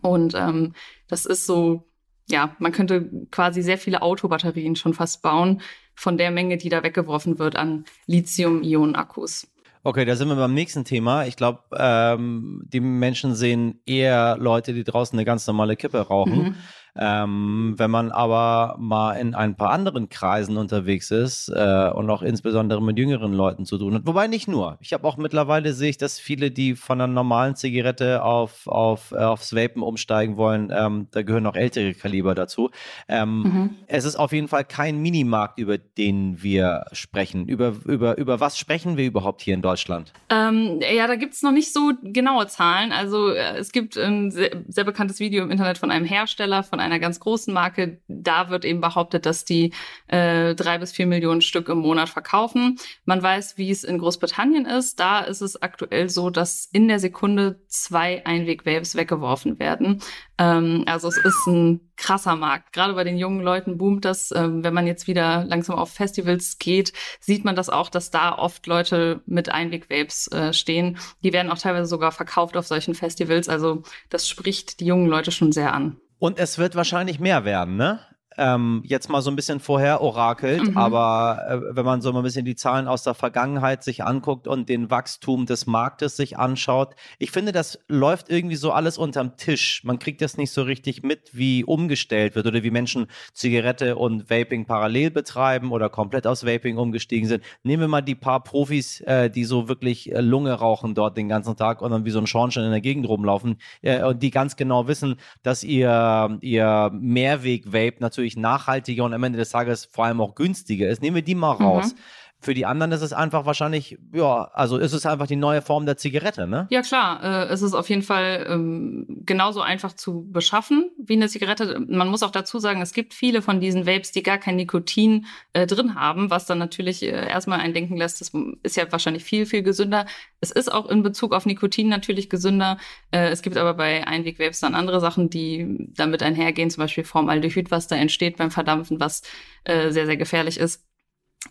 Und 0.03 0.35
ähm, 0.35 0.75
das 1.09 1.27
ist 1.27 1.47
so, 1.47 1.89
ja, 2.29 2.55
man 2.59 2.73
könnte 2.73 3.11
quasi 3.31 3.63
sehr 3.63 3.79
viele 3.79 4.03
Autobatterien 4.03 4.77
schon 4.77 4.95
fast 4.95 5.23
bauen 5.23 5.61
von 5.95 6.17
der 6.17 6.31
Menge, 6.31 6.57
die 6.57 6.69
da 6.69 6.83
weggeworfen 6.83 7.39
wird 7.39 7.57
an 7.57 7.85
Lithium-Ionen-Akkus. 8.07 9.49
Okay, 9.83 10.05
da 10.05 10.15
sind 10.15 10.29
wir 10.29 10.37
beim 10.37 10.53
nächsten 10.53 10.85
Thema. 10.85 11.25
Ich 11.25 11.37
glaube, 11.37 11.61
ähm, 11.75 12.63
die 12.67 12.81
Menschen 12.81 13.35
sehen 13.35 13.81
eher 13.87 14.37
Leute, 14.39 14.75
die 14.75 14.85
draußen 14.85 15.19
eine 15.19 15.25
ganz 15.25 15.47
normale 15.47 15.75
Kippe 15.75 15.99
rauchen. 16.01 16.43
Mhm. 16.43 16.55
Ähm, 16.97 17.75
wenn 17.77 17.91
man 17.91 18.11
aber 18.11 18.77
mal 18.79 19.15
in 19.15 19.35
ein 19.35 19.57
paar 19.57 19.71
anderen 19.71 20.09
Kreisen 20.09 20.57
unterwegs 20.57 21.11
ist 21.11 21.49
äh, 21.49 21.91
und 21.95 22.11
auch 22.11 22.23
insbesondere 22.23 22.83
mit 22.83 22.99
jüngeren 22.99 23.33
Leuten 23.33 23.65
zu 23.65 23.79
tun 23.79 23.95
hat, 23.95 24.07
wobei 24.07 24.27
nicht 24.27 24.49
nur. 24.49 24.79
Ich 24.81 24.93
habe 24.93 25.07
auch 25.07 25.17
mittlerweile 25.17 25.73
sehe 25.73 25.91
ich, 25.91 25.99
dass 25.99 26.19
viele, 26.19 26.51
die 26.51 26.75
von 26.75 27.01
einer 27.01 27.13
normalen 27.13 27.55
Zigarette 27.57 28.23
auf, 28.23 28.67
auf, 28.67 29.13
äh, 29.13 29.19
aufs 29.19 29.55
Vapen 29.55 29.83
umsteigen 29.83 30.37
wollen, 30.37 30.73
ähm, 30.75 31.09
da 31.13 31.23
gehören 31.23 31.47
auch 31.47 31.57
ältere 31.57 31.95
Kaliber 31.95 32.35
dazu. 32.35 32.71
Ähm, 33.09 33.43
mhm. 33.43 33.71
Es 33.87 34.05
ist 34.05 34.17
auf 34.17 34.33
jeden 34.33 34.49
Fall 34.49 34.65
kein 34.65 34.99
Minimarkt, 34.99 35.59
über 35.59 35.79
den 35.79 36.43
wir 36.43 36.87
sprechen. 36.93 37.47
Über, 37.47 37.75
über, 37.85 38.19
über 38.19 38.41
was 38.41 38.59
sprechen 38.59 38.97
wir 38.97 39.07
überhaupt 39.07 39.43
hier 39.43 39.55
in 39.55 39.63
Deutschland? 39.63 40.13
Ähm, 40.29 40.81
ja, 40.95 41.07
da 41.07 41.17
gibt 41.17 41.35
es 41.35 41.43
noch 41.43 41.53
nicht 41.53 41.73
so 41.73 41.93
genaue 42.03 42.47
Zahlen. 42.49 42.93
Also 42.93 43.31
äh, 43.31 43.59
es 43.59 43.73
gibt 43.73 43.97
ein 43.97 44.31
sehr, 44.31 44.51
sehr 44.69 44.85
bekanntes 44.85 45.21
Video 45.21 45.45
im 45.45 45.51
Internet 45.51 45.79
von 45.79 45.91
einem 45.91 46.07
Hersteller, 46.07 46.63
von 46.63 46.80
einer 46.81 46.99
ganz 46.99 47.21
großen 47.21 47.53
Marke, 47.53 48.01
da 48.09 48.51
wird 48.51 48.65
eben 48.65 48.81
behauptet, 48.81 49.27
dass 49.27 49.45
die 49.45 49.73
äh, 50.09 50.55
drei 50.55 50.79
bis 50.79 50.93
vier 50.93 51.07
Millionen 51.07 51.41
Stück 51.41 51.69
im 51.69 51.79
Monat 51.79 52.09
verkaufen. 52.09 52.79
Man 53.05 53.23
weiß, 53.23 53.59
wie 53.59 53.71
es 53.71 53.85
in 53.85 53.99
Großbritannien 53.99 54.67
ist. 54.67 55.01
Da 55.01 55.21
ist 55.21 55.41
es 55.41 55.61
aktuell 55.61 56.09
so, 56.09 56.31
dass 56.31 56.69
in 56.73 56.89
der 56.89 56.99
Sekunde 56.99 57.61
zwei 57.69 58.25
Einweg-Waves 58.25 58.97
weggeworfen 58.97 59.59
werden. 59.59 60.01
Ähm, 60.39 60.85
also 60.87 61.09
es 61.09 61.19
ist 61.19 61.47
ein 61.47 61.91
krasser 61.97 62.35
Markt. 62.35 62.73
Gerade 62.73 62.95
bei 62.95 63.05
den 63.05 63.19
jungen 63.19 63.43
Leuten 63.43 63.77
boomt 63.79 64.05
das. 64.05 64.33
Ähm, 64.35 64.65
wenn 64.65 64.75
man 64.75 64.87
jetzt 64.87 65.07
wieder 65.07 65.45
langsam 65.45 65.77
auf 65.77 65.91
Festivals 65.93 66.59
geht, 66.59 66.93
sieht 67.21 67.45
man 67.45 67.55
das 67.55 67.69
auch, 67.69 67.91
dass 67.91 68.11
da 68.11 68.37
oft 68.37 68.67
Leute 68.67 69.21
mit 69.27 69.51
Einweg-Vapes 69.51 70.29
äh, 70.29 70.53
stehen. 70.53 70.99
Die 71.23 71.33
werden 71.33 71.51
auch 71.53 71.59
teilweise 71.59 71.87
sogar 71.87 72.11
verkauft 72.11 72.57
auf 72.57 72.67
solchen 72.67 72.95
Festivals. 72.95 73.49
Also 73.49 73.83
das 74.09 74.29
spricht 74.29 74.81
die 74.81 74.87
jungen 74.87 75.07
Leute 75.07 75.31
schon 75.31 75.53
sehr 75.53 75.75
an. 75.75 75.99
Und 76.21 76.39
es 76.39 76.59
wird 76.59 76.77
wahrscheinlich 76.77 77.19
mehr 77.19 77.45
werden, 77.45 77.77
ne? 77.77 77.99
Ähm, 78.37 78.83
jetzt 78.85 79.09
mal 79.09 79.23
so 79.23 79.31
ein 79.31 79.37
bisschen 79.37 79.61
vorher 79.61 80.01
orakelt, 80.01 80.71
mhm. 80.71 80.79
aber 80.79 81.43
äh, 81.49 81.77
wenn 81.77 81.85
man 81.85 82.01
so 82.01 82.13
mal 82.13 82.21
ein 82.21 82.25
bisschen 82.25 82.45
die 82.45 82.55
Zahlen 82.55 82.87
aus 82.87 83.03
der 83.03 83.15
Vergangenheit 83.15 83.83
sich 83.83 84.05
anguckt 84.05 84.47
und 84.47 84.69
den 84.69 84.91
Wachstum 84.91 85.47
des 85.47 85.67
Marktes 85.67 86.17
sich 86.17 86.39
anschaut, 86.39 86.95
ich 87.19 87.33
finde, 87.33 87.53
das 87.53 87.79
läuft 87.89 88.31
irgendwie 88.31 88.57
so 88.57 88.73
alles 88.73 88.99
unterm 88.99 89.37
Tisch. 89.37 89.83
Man 89.85 89.99
kriegt 89.99 90.23
das 90.23 90.37
nicht 90.37 90.53
so 90.53 90.63
richtig 90.63 91.03
mit, 91.03 91.31
wie 91.33 91.65
umgestellt 91.65 92.35
wird 92.35 92.47
oder 92.47 92.63
wie 92.63 92.71
Menschen 92.71 93.07
Zigarette 93.33 93.97
und 93.97 94.31
Vaping 94.31 94.65
parallel 94.65 95.11
betreiben 95.11 95.73
oder 95.73 95.89
komplett 95.89 96.27
aus 96.27 96.47
Vaping 96.47 96.79
umgestiegen 96.79 97.29
sind. 97.29 97.43
Nehmen 97.65 97.83
wir 97.83 97.89
mal 97.89 98.01
die 98.01 98.15
paar 98.15 98.43
Profis, 98.45 99.01
äh, 99.03 99.29
die 99.29 99.45
so 99.45 99.69
wirklich 99.69 100.13
äh, 100.13 100.21
Lunge 100.21 100.53
rauchen 100.53 100.95
dort 100.95 101.17
den 101.17 101.29
ganzen 101.29 101.57
Tag 101.57 101.83
und 101.83 101.91
dann 101.91 102.05
wie 102.05 102.11
so 102.11 102.21
ein 102.21 102.27
Schornstein 102.27 102.65
in 102.65 102.71
der 102.71 102.81
Gegend 102.81 103.09
rumlaufen 103.09 103.57
äh, 103.83 104.03
und 104.05 104.23
die 104.23 104.31
ganz 104.31 104.57
genau 104.57 104.87
wissen, 104.87 105.17
dass 105.43 105.65
ihr, 105.65 106.39
ihr 106.41 106.91
Mehrweg-Vape 106.95 107.97
natürlich 107.99 108.20
natürlich 108.21 108.37
nachhaltiger 108.37 109.05
und 109.05 109.15
am 109.15 109.25
Ende 109.25 109.39
des 109.39 109.51
Tages 109.51 109.87
vor 109.87 110.05
allem 110.05 110.21
auch 110.21 110.35
günstiger 110.35 110.89
ist. 110.89 111.01
Nehmen 111.03 111.17
wir 111.17 111.23
die 111.23 111.35
mal 111.35 111.53
raus. 111.53 111.95
Mhm. 111.95 111.99
Für 112.43 112.55
die 112.55 112.65
anderen 112.65 112.93
ist 112.93 113.03
es 113.03 113.13
einfach 113.13 113.45
wahrscheinlich, 113.45 113.99
ja, 114.15 114.51
also 114.55 114.79
ist 114.79 114.95
es 114.95 115.05
einfach 115.05 115.27
die 115.27 115.37
neue 115.37 115.61
Form 115.61 115.85
der 115.85 115.99
Zigarette, 115.99 116.47
ne? 116.47 116.67
Ja, 116.71 116.81
klar. 116.81 117.23
Äh, 117.23 117.53
es 117.53 117.61
ist 117.61 117.75
auf 117.75 117.91
jeden 117.91 118.03
Fall 118.03 118.47
ähm, 118.49 119.07
genauso 119.27 119.61
einfach 119.61 119.93
zu 119.93 120.27
beschaffen 120.31 120.91
wie 120.99 121.13
eine 121.13 121.29
Zigarette. 121.29 121.79
Man 121.87 122.09
muss 122.09 122.23
auch 122.23 122.31
dazu 122.31 122.59
sagen, 122.59 122.81
es 122.81 122.95
gibt 122.95 123.13
viele 123.13 123.43
von 123.43 123.61
diesen 123.61 123.87
Vapes, 123.87 124.13
die 124.13 124.23
gar 124.23 124.39
kein 124.39 124.57
Nikotin 124.57 125.27
äh, 125.53 125.67
drin 125.67 125.95
haben, 125.97 126.31
was 126.31 126.47
dann 126.47 126.59
natürlich 126.59 127.03
äh, 127.03 127.29
erstmal 127.29 127.61
einen 127.61 127.75
denken 127.75 127.99
lässt, 127.99 128.23
das 128.23 128.33
ist 128.63 128.77
ja 128.77 128.91
wahrscheinlich 128.91 129.25
viel, 129.25 129.45
viel 129.45 129.63
gesünder. 129.63 130.07
Es 130.41 130.51
ist 130.51 130.73
auch 130.73 130.89
in 130.89 131.03
Bezug 131.03 131.35
auf 131.35 131.45
Nikotin 131.45 131.89
natürlich 131.89 132.31
gesünder. 132.31 132.79
Äh, 133.11 133.29
es 133.29 133.43
gibt 133.43 133.59
aber 133.59 133.75
bei 133.75 134.07
Einweg-Vapes 134.07 134.61
dann 134.61 134.75
andere 134.75 135.01
Sachen, 135.01 135.29
die 135.29 135.91
damit 135.95 136.23
einhergehen, 136.23 136.71
zum 136.71 136.83
Beispiel 136.83 137.05
Formaldehyd, 137.05 137.71
was 137.71 137.87
da 137.87 137.97
entsteht 137.97 138.39
beim 138.39 138.51
Verdampfen, 138.51 138.99
was 138.99 139.23
äh, 139.65 139.91
sehr, 139.91 140.07
sehr 140.07 140.17
gefährlich 140.17 140.59
ist. 140.59 140.90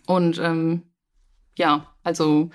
Und 0.06 0.38
ähm, 0.38 0.82
ja, 1.56 1.86
also 2.02 2.50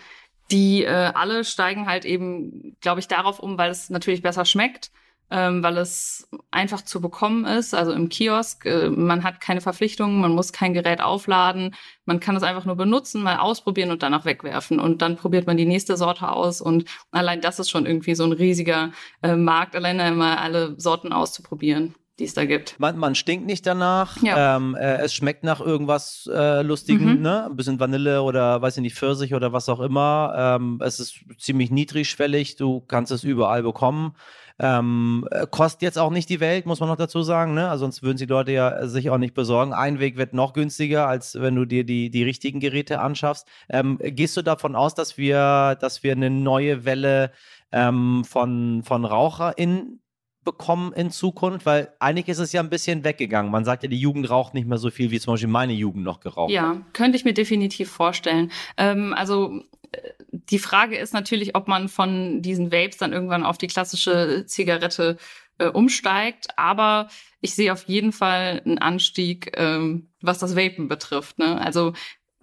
die 0.52 0.84
äh, 0.84 1.12
alle 1.14 1.44
steigen 1.44 1.88
halt 1.88 2.06
eben, 2.06 2.78
glaube 2.82 3.00
ich, 3.00 3.08
darauf 3.08 3.40
um, 3.40 3.58
weil 3.58 3.72
es 3.72 3.90
natürlich 3.90 4.22
besser 4.22 4.46
schmeckt, 4.46 4.92
ähm, 5.32 5.64
weil 5.64 5.78
es 5.78 6.30
einfach 6.52 6.84
zu 6.84 7.02
bekommen 7.02 7.46
ist. 7.46 7.74
Also 7.74 7.92
im 7.94 8.10
Kiosk, 8.10 8.66
äh, 8.66 8.90
man 8.90 9.24
hat 9.24 9.42
keine 9.42 9.62
Verpflichtungen, 9.62 10.22
man 10.22 10.34
muss 10.34 10.54
kein 10.54 10.74
Gerät 10.74 11.02
aufladen, 11.02 11.76
man 12.06 12.20
kann 12.20 12.36
es 12.36 12.44
einfach 12.44 12.66
nur 12.66 12.76
benutzen, 12.76 13.24
mal 13.24 13.38
ausprobieren 13.38 13.92
und 13.92 14.04
danach 14.04 14.26
wegwerfen. 14.26 14.80
Und 14.80 15.02
dann 15.02 15.16
probiert 15.18 15.48
man 15.48 15.58
die 15.58 15.66
nächste 15.66 15.98
Sorte 15.98 16.30
aus. 16.30 16.62
Und 16.62 16.86
allein 17.12 17.42
das 17.42 17.60
ist 17.60 17.72
schon 17.72 17.88
irgendwie 17.88 18.16
so 18.16 18.24
ein 18.24 18.34
riesiger 18.34 18.92
äh, 19.24 19.36
Markt, 19.36 19.76
alleine 19.76 20.08
immer 20.08 20.40
alle 20.40 20.80
Sorten 20.80 21.12
auszuprobieren 21.12 21.96
die 22.20 22.24
es 22.24 22.34
da 22.34 22.46
gibt. 22.46 22.80
Man, 22.80 22.98
man 22.98 23.14
stinkt 23.14 23.46
nicht 23.46 23.66
danach. 23.66 24.22
Ja. 24.22 24.56
Ähm, 24.56 24.76
äh, 24.76 24.98
es 24.98 25.14
schmeckt 25.14 25.44
nach 25.44 25.60
irgendwas 25.60 26.30
äh, 26.34 26.62
Lustigem, 26.62 27.18
mhm. 27.18 27.22
ne? 27.22 27.46
Ein 27.46 27.56
bisschen 27.56 27.80
Vanille 27.80 28.22
oder 28.22 28.62
weiß 28.62 28.78
ich 28.78 28.82
nicht, 28.82 28.96
Pfirsich 28.96 29.34
oder 29.34 29.52
was 29.52 29.68
auch 29.68 29.82
immer. 29.82 30.34
Ähm, 30.38 30.82
es 30.84 31.00
ist 31.00 31.20
ziemlich 31.38 31.72
niedrigschwellig, 31.72 32.56
du 32.56 32.82
kannst 32.82 33.12
es 33.12 33.24
überall 33.24 33.64
bekommen. 33.64 34.16
Ähm, 34.58 35.28
äh, 35.32 35.46
kostet 35.46 35.82
jetzt 35.82 36.00
auch 36.00 36.12
nicht 36.12 36.30
die 36.30 36.40
Welt, 36.40 36.66
muss 36.66 36.80
man 36.80 36.88
noch 36.88 36.96
dazu 36.96 37.22
sagen, 37.24 37.54
ne? 37.54 37.70
Also 37.70 37.84
sonst 37.84 38.02
würden 38.02 38.18
sie 38.18 38.26
Leute 38.26 38.54
ja 38.54 38.88
sich 38.88 39.10
auch 39.10 39.18
nicht 39.18 39.34
besorgen. 39.34 39.74
Ein 39.74 40.00
Weg 40.00 40.16
wird 40.16 40.34
noch 40.34 40.54
günstiger, 40.54 41.10
als 41.10 41.36
wenn 41.36 41.56
du 41.56 41.66
dir 41.66 41.84
die, 41.84 42.10
die 42.10 42.24
richtigen 42.24 42.62
Geräte 42.62 43.02
anschaffst. 43.02 43.46
Ähm, 43.68 44.00
gehst 44.02 44.38
du 44.38 44.42
davon 44.42 44.78
aus, 44.78 44.96
dass 44.96 45.18
wir, 45.18 45.76
dass 45.82 46.04
wir 46.04 46.14
eine 46.14 46.30
neue 46.30 46.86
Welle 46.86 47.32
ähm, 47.74 48.24
von, 48.24 48.84
von 48.84 49.04
RaucherInnen 49.04 50.00
bekommen 50.46 50.94
in 50.94 51.12
Zukunft? 51.12 51.66
Weil 51.66 51.94
eigentlich 52.00 52.28
ist 52.30 52.40
es 52.40 52.54
ja 52.54 52.62
ein 52.62 52.70
bisschen 52.70 53.04
weggegangen. 53.04 53.52
Man 53.52 53.66
sagt 53.66 53.84
ja, 53.84 53.90
die 53.90 54.00
Jugend 54.00 54.30
raucht 54.30 54.54
nicht 54.54 54.68
mehr 54.68 54.78
so 54.78 54.90
viel, 54.90 55.12
wie 55.12 55.20
zum 55.20 55.34
Beispiel 55.34 55.50
meine 55.50 55.74
Jugend 55.74 56.04
noch 56.04 56.20
geraucht 56.20 56.52
ja, 56.52 56.70
hat. 56.70 56.76
Ja, 56.76 56.82
könnte 56.94 57.18
ich 57.18 57.26
mir 57.26 57.34
definitiv 57.34 57.92
vorstellen. 57.92 58.52
Ähm, 58.78 59.14
also 59.14 59.62
äh, 59.92 59.98
die 60.32 60.60
Frage 60.60 60.98
ist 60.98 61.14
natürlich, 61.14 61.56
ob 61.56 61.68
man 61.68 61.90
von 61.90 62.42
diesen 62.42 62.72
Vapes 62.72 62.98
dann 62.98 63.14
irgendwann 63.14 63.44
auf 63.44 63.58
die 63.58 63.68
klassische 63.68 64.46
Zigarette 64.46 65.18
äh, 65.58 65.68
umsteigt. 65.68 66.48
Aber 66.58 67.10
ich 67.42 67.56
sehe 67.56 67.74
auf 67.74 67.84
jeden 67.84 68.12
Fall 68.12 68.62
einen 68.66 68.78
Anstieg, 68.78 69.52
ähm, 69.58 70.10
was 70.22 70.40
das 70.40 70.56
Vapen 70.56 70.88
betrifft. 70.88 71.40
Ne? 71.40 71.60
Also 71.60 71.94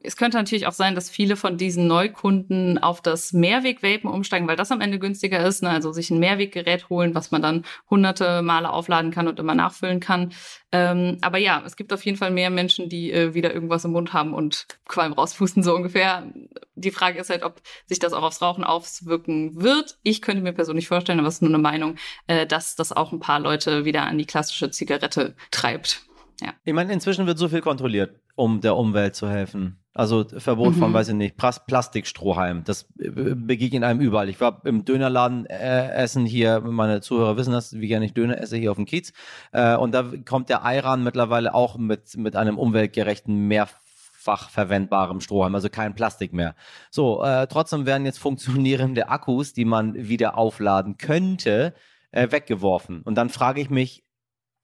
es 0.04 0.16
könnte 0.16 0.36
natürlich 0.36 0.66
auch 0.66 0.72
sein, 0.72 0.94
dass 0.94 1.10
viele 1.10 1.36
von 1.36 1.56
diesen 1.56 1.86
Neukunden 1.86 2.78
auf 2.78 3.00
das 3.00 3.32
Mehrweg-Vapen 3.32 4.10
umsteigen, 4.10 4.48
weil 4.48 4.56
das 4.56 4.72
am 4.72 4.80
Ende 4.80 4.98
günstiger 4.98 5.44
ist. 5.44 5.62
Ne? 5.62 5.70
Also 5.70 5.92
sich 5.92 6.10
ein 6.10 6.18
Mehrweggerät 6.18 6.88
holen, 6.88 7.14
was 7.14 7.30
man 7.30 7.42
dann 7.42 7.64
hunderte 7.90 8.42
Male 8.42 8.70
aufladen 8.70 9.10
kann 9.10 9.28
und 9.28 9.38
immer 9.38 9.54
nachfüllen 9.54 10.00
kann. 10.00 10.32
Ähm, 10.72 11.18
aber 11.20 11.38
ja, 11.38 11.62
es 11.66 11.76
gibt 11.76 11.92
auf 11.92 12.04
jeden 12.04 12.16
Fall 12.16 12.30
mehr 12.30 12.50
Menschen, 12.50 12.88
die 12.88 13.12
äh, 13.12 13.34
wieder 13.34 13.54
irgendwas 13.54 13.84
im 13.84 13.92
Mund 13.92 14.12
haben 14.12 14.34
und 14.34 14.66
Qualm 14.88 15.12
rauspusten, 15.12 15.62
so 15.62 15.74
ungefähr. 15.74 16.32
Die 16.74 16.90
Frage 16.90 17.20
ist 17.20 17.30
halt, 17.30 17.42
ob 17.42 17.60
sich 17.86 17.98
das 17.98 18.12
auch 18.12 18.22
aufs 18.22 18.42
Rauchen 18.42 18.64
auswirken 18.64 19.62
wird. 19.62 19.98
Ich 20.02 20.22
könnte 20.22 20.42
mir 20.42 20.52
persönlich 20.52 20.88
vorstellen, 20.88 21.18
aber 21.18 21.28
es 21.28 21.34
ist 21.34 21.42
nur 21.42 21.50
eine 21.50 21.58
Meinung, 21.58 21.96
äh, 22.26 22.46
dass 22.46 22.74
das 22.76 22.92
auch 22.92 23.12
ein 23.12 23.20
paar 23.20 23.40
Leute 23.40 23.84
wieder 23.84 24.02
an 24.02 24.18
die 24.18 24.26
klassische 24.26 24.70
Zigarette 24.70 25.36
treibt. 25.50 26.02
Ja. 26.40 26.54
Ich 26.64 26.72
meine, 26.72 26.92
inzwischen 26.92 27.26
wird 27.26 27.38
so 27.38 27.48
viel 27.48 27.60
kontrolliert, 27.60 28.20
um 28.34 28.60
der 28.60 28.76
Umwelt 28.76 29.14
zu 29.14 29.28
helfen. 29.28 29.82
Also 29.94 30.24
Verbot 30.24 30.74
mhm. 30.74 30.78
von, 30.78 30.94
weiß 30.94 31.08
ich 31.08 31.14
nicht, 31.14 31.36
Plastikstrohhalm. 31.36 32.64
Das 32.64 32.86
begegnet 32.94 33.84
einem 33.84 34.00
überall. 34.00 34.30
Ich 34.30 34.40
war 34.40 34.62
im 34.64 34.84
Dönerladen 34.86 35.44
äh, 35.46 35.90
essen 35.90 36.24
hier, 36.24 36.60
meine 36.60 37.02
Zuhörer 37.02 37.36
wissen 37.36 37.52
das, 37.52 37.74
wie 37.74 37.88
gerne 37.88 38.06
ich 38.06 38.14
Döner 38.14 38.38
esse 38.38 38.56
hier 38.56 38.70
auf 38.70 38.78
dem 38.78 38.86
Kiez. 38.86 39.12
Äh, 39.52 39.76
und 39.76 39.92
da 39.92 40.10
kommt 40.24 40.48
der 40.48 40.64
Ayran 40.64 41.04
mittlerweile 41.04 41.52
auch 41.54 41.76
mit, 41.76 42.16
mit 42.16 42.36
einem 42.36 42.58
umweltgerechten, 42.58 43.48
mehrfach 43.48 44.48
verwendbarem 44.48 45.20
Strohhalm, 45.20 45.54
also 45.54 45.68
kein 45.68 45.94
Plastik 45.94 46.32
mehr. 46.32 46.54
So, 46.90 47.22
äh, 47.22 47.46
trotzdem 47.48 47.84
werden 47.84 48.06
jetzt 48.06 48.18
funktionierende 48.18 49.10
Akkus, 49.10 49.52
die 49.52 49.66
man 49.66 49.94
wieder 49.94 50.38
aufladen 50.38 50.96
könnte, 50.96 51.74
äh, 52.12 52.30
weggeworfen. 52.30 53.02
Und 53.02 53.16
dann 53.16 53.28
frage 53.28 53.60
ich 53.60 53.68
mich, 53.68 54.06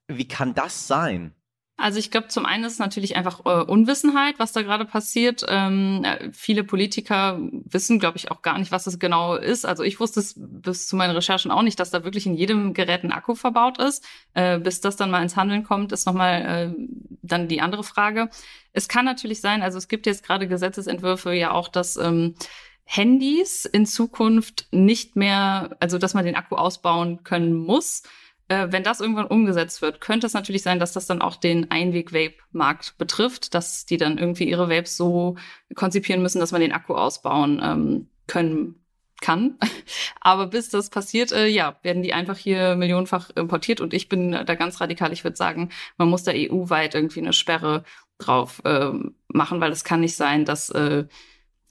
wie 0.07 0.27
kann 0.27 0.55
das 0.55 0.87
sein? 0.87 1.35
Also 1.81 2.01
ich 2.01 2.11
glaube, 2.11 2.27
zum 2.27 2.45
einen 2.45 2.65
ist 2.65 2.81
natürlich 2.81 3.15
einfach 3.15 3.47
äh, 3.47 3.63
Unwissenheit, 3.63 4.41
was 4.41 4.51
da 4.51 4.63
gerade 4.63 4.85
passiert. 4.85 5.45
Ähm, 5.47 6.03
äh, 6.05 6.29
viele 6.33 6.65
Politiker 6.65 7.39
wissen, 7.41 8.01
glaube 8.01 8.17
ich, 8.17 8.33
auch 8.33 8.43
gar 8.43 8.59
nicht, 8.59 8.73
was 8.73 8.89
es 8.89 8.99
genau 8.99 9.37
ist. 9.37 9.65
Also 9.65 9.85
ich 9.85 10.01
wusste 10.01 10.19
es 10.19 10.35
bis 10.37 10.89
zu 10.89 10.97
meinen 10.97 11.15
Recherchen 11.15 11.53
auch 11.53 11.63
nicht, 11.63 11.79
dass 11.79 11.91
da 11.91 12.03
wirklich 12.03 12.27
in 12.27 12.35
jedem 12.35 12.75
Gerät 12.75 13.05
ein 13.05 13.13
Akku 13.13 13.37
verbaut 13.37 13.79
ist. 13.79 14.05
Äh, 14.35 14.59
bis 14.59 14.81
das 14.81 14.97
dann 14.97 15.13
mal 15.13 15.23
ins 15.23 15.37
Handeln 15.37 15.63
kommt, 15.63 15.93
ist 15.93 16.05
nochmal 16.05 16.75
äh, 16.77 16.87
dann 17.23 17.47
die 17.47 17.61
andere 17.61 17.85
Frage. 17.85 18.29
Es 18.73 18.89
kann 18.89 19.05
natürlich 19.05 19.41
sein, 19.41 19.63
also 19.63 19.79
es 19.79 19.87
gibt 19.87 20.07
jetzt 20.07 20.25
gerade 20.27 20.49
Gesetzesentwürfe 20.49 21.33
ja 21.33 21.53
auch, 21.53 21.69
dass 21.69 21.97
ähm, 21.97 22.35
Handys 22.83 23.67
in 23.67 23.87
Zukunft 23.87 24.67
nicht 24.73 25.15
mehr, 25.15 25.77
also 25.79 25.99
dass 25.99 26.15
man 26.15 26.25
den 26.25 26.35
Akku 26.35 26.57
ausbauen 26.57 27.23
können 27.23 27.55
muss 27.55 28.03
äh, 28.49 28.69
wenn 28.71 28.83
das 28.83 29.01
irgendwann 29.01 29.27
umgesetzt 29.27 29.83
wird, 29.83 30.01
könnte 30.01 30.27
es 30.27 30.35
natürlich 30.35 30.63
sein, 30.63 30.79
dass 30.79 30.93
das 30.93 31.07
dann 31.07 31.23
auch 31.23 31.37
den 31.37 31.71
Einweg-Vape-Markt 31.71 32.99
betrifft, 32.99 33.55
dass 33.55 33.87
die 33.87 33.97
dann 33.97 34.19
irgendwie 34.19 34.49
ihre 34.49 34.69
Vapes 34.69 34.97
so 34.97 35.37
konzipieren 35.75 36.23
müssen, 36.23 36.41
dass 36.41 36.53
man 36.53 36.61
den 36.61 36.73
Akku 36.73 36.95
ausbauen 36.95 37.61
ähm, 37.63 38.09
können 38.27 38.77
kann. 39.21 39.59
Aber 40.21 40.47
bis 40.47 40.71
das 40.71 40.91
passiert, 40.91 41.33
äh, 41.33 41.47
ja, 41.47 41.77
werden 41.83 42.03
die 42.03 42.15
einfach 42.15 42.37
hier 42.37 42.77
millionenfach 42.77 43.31
importiert. 43.31 43.81
Und 43.81 43.93
ich 43.93 44.09
bin 44.09 44.33
da 44.33 44.55
ganz 44.55 44.81
radikal. 44.81 45.13
Ich 45.13 45.25
würde 45.25 45.37
sagen, 45.37 45.71
man 45.97 46.09
muss 46.09 46.23
da 46.23 46.33
EU-weit 46.35 46.95
irgendwie 46.95 47.21
eine 47.21 47.33
Sperre 47.33 47.85
drauf 48.19 48.63
äh, 48.65 48.93
machen, 49.29 49.61
weil 49.61 49.73
es 49.73 49.85
kann 49.85 50.01
nicht 50.01 50.17
sein, 50.17 50.45
dass 50.45 50.71
äh, 50.71 51.07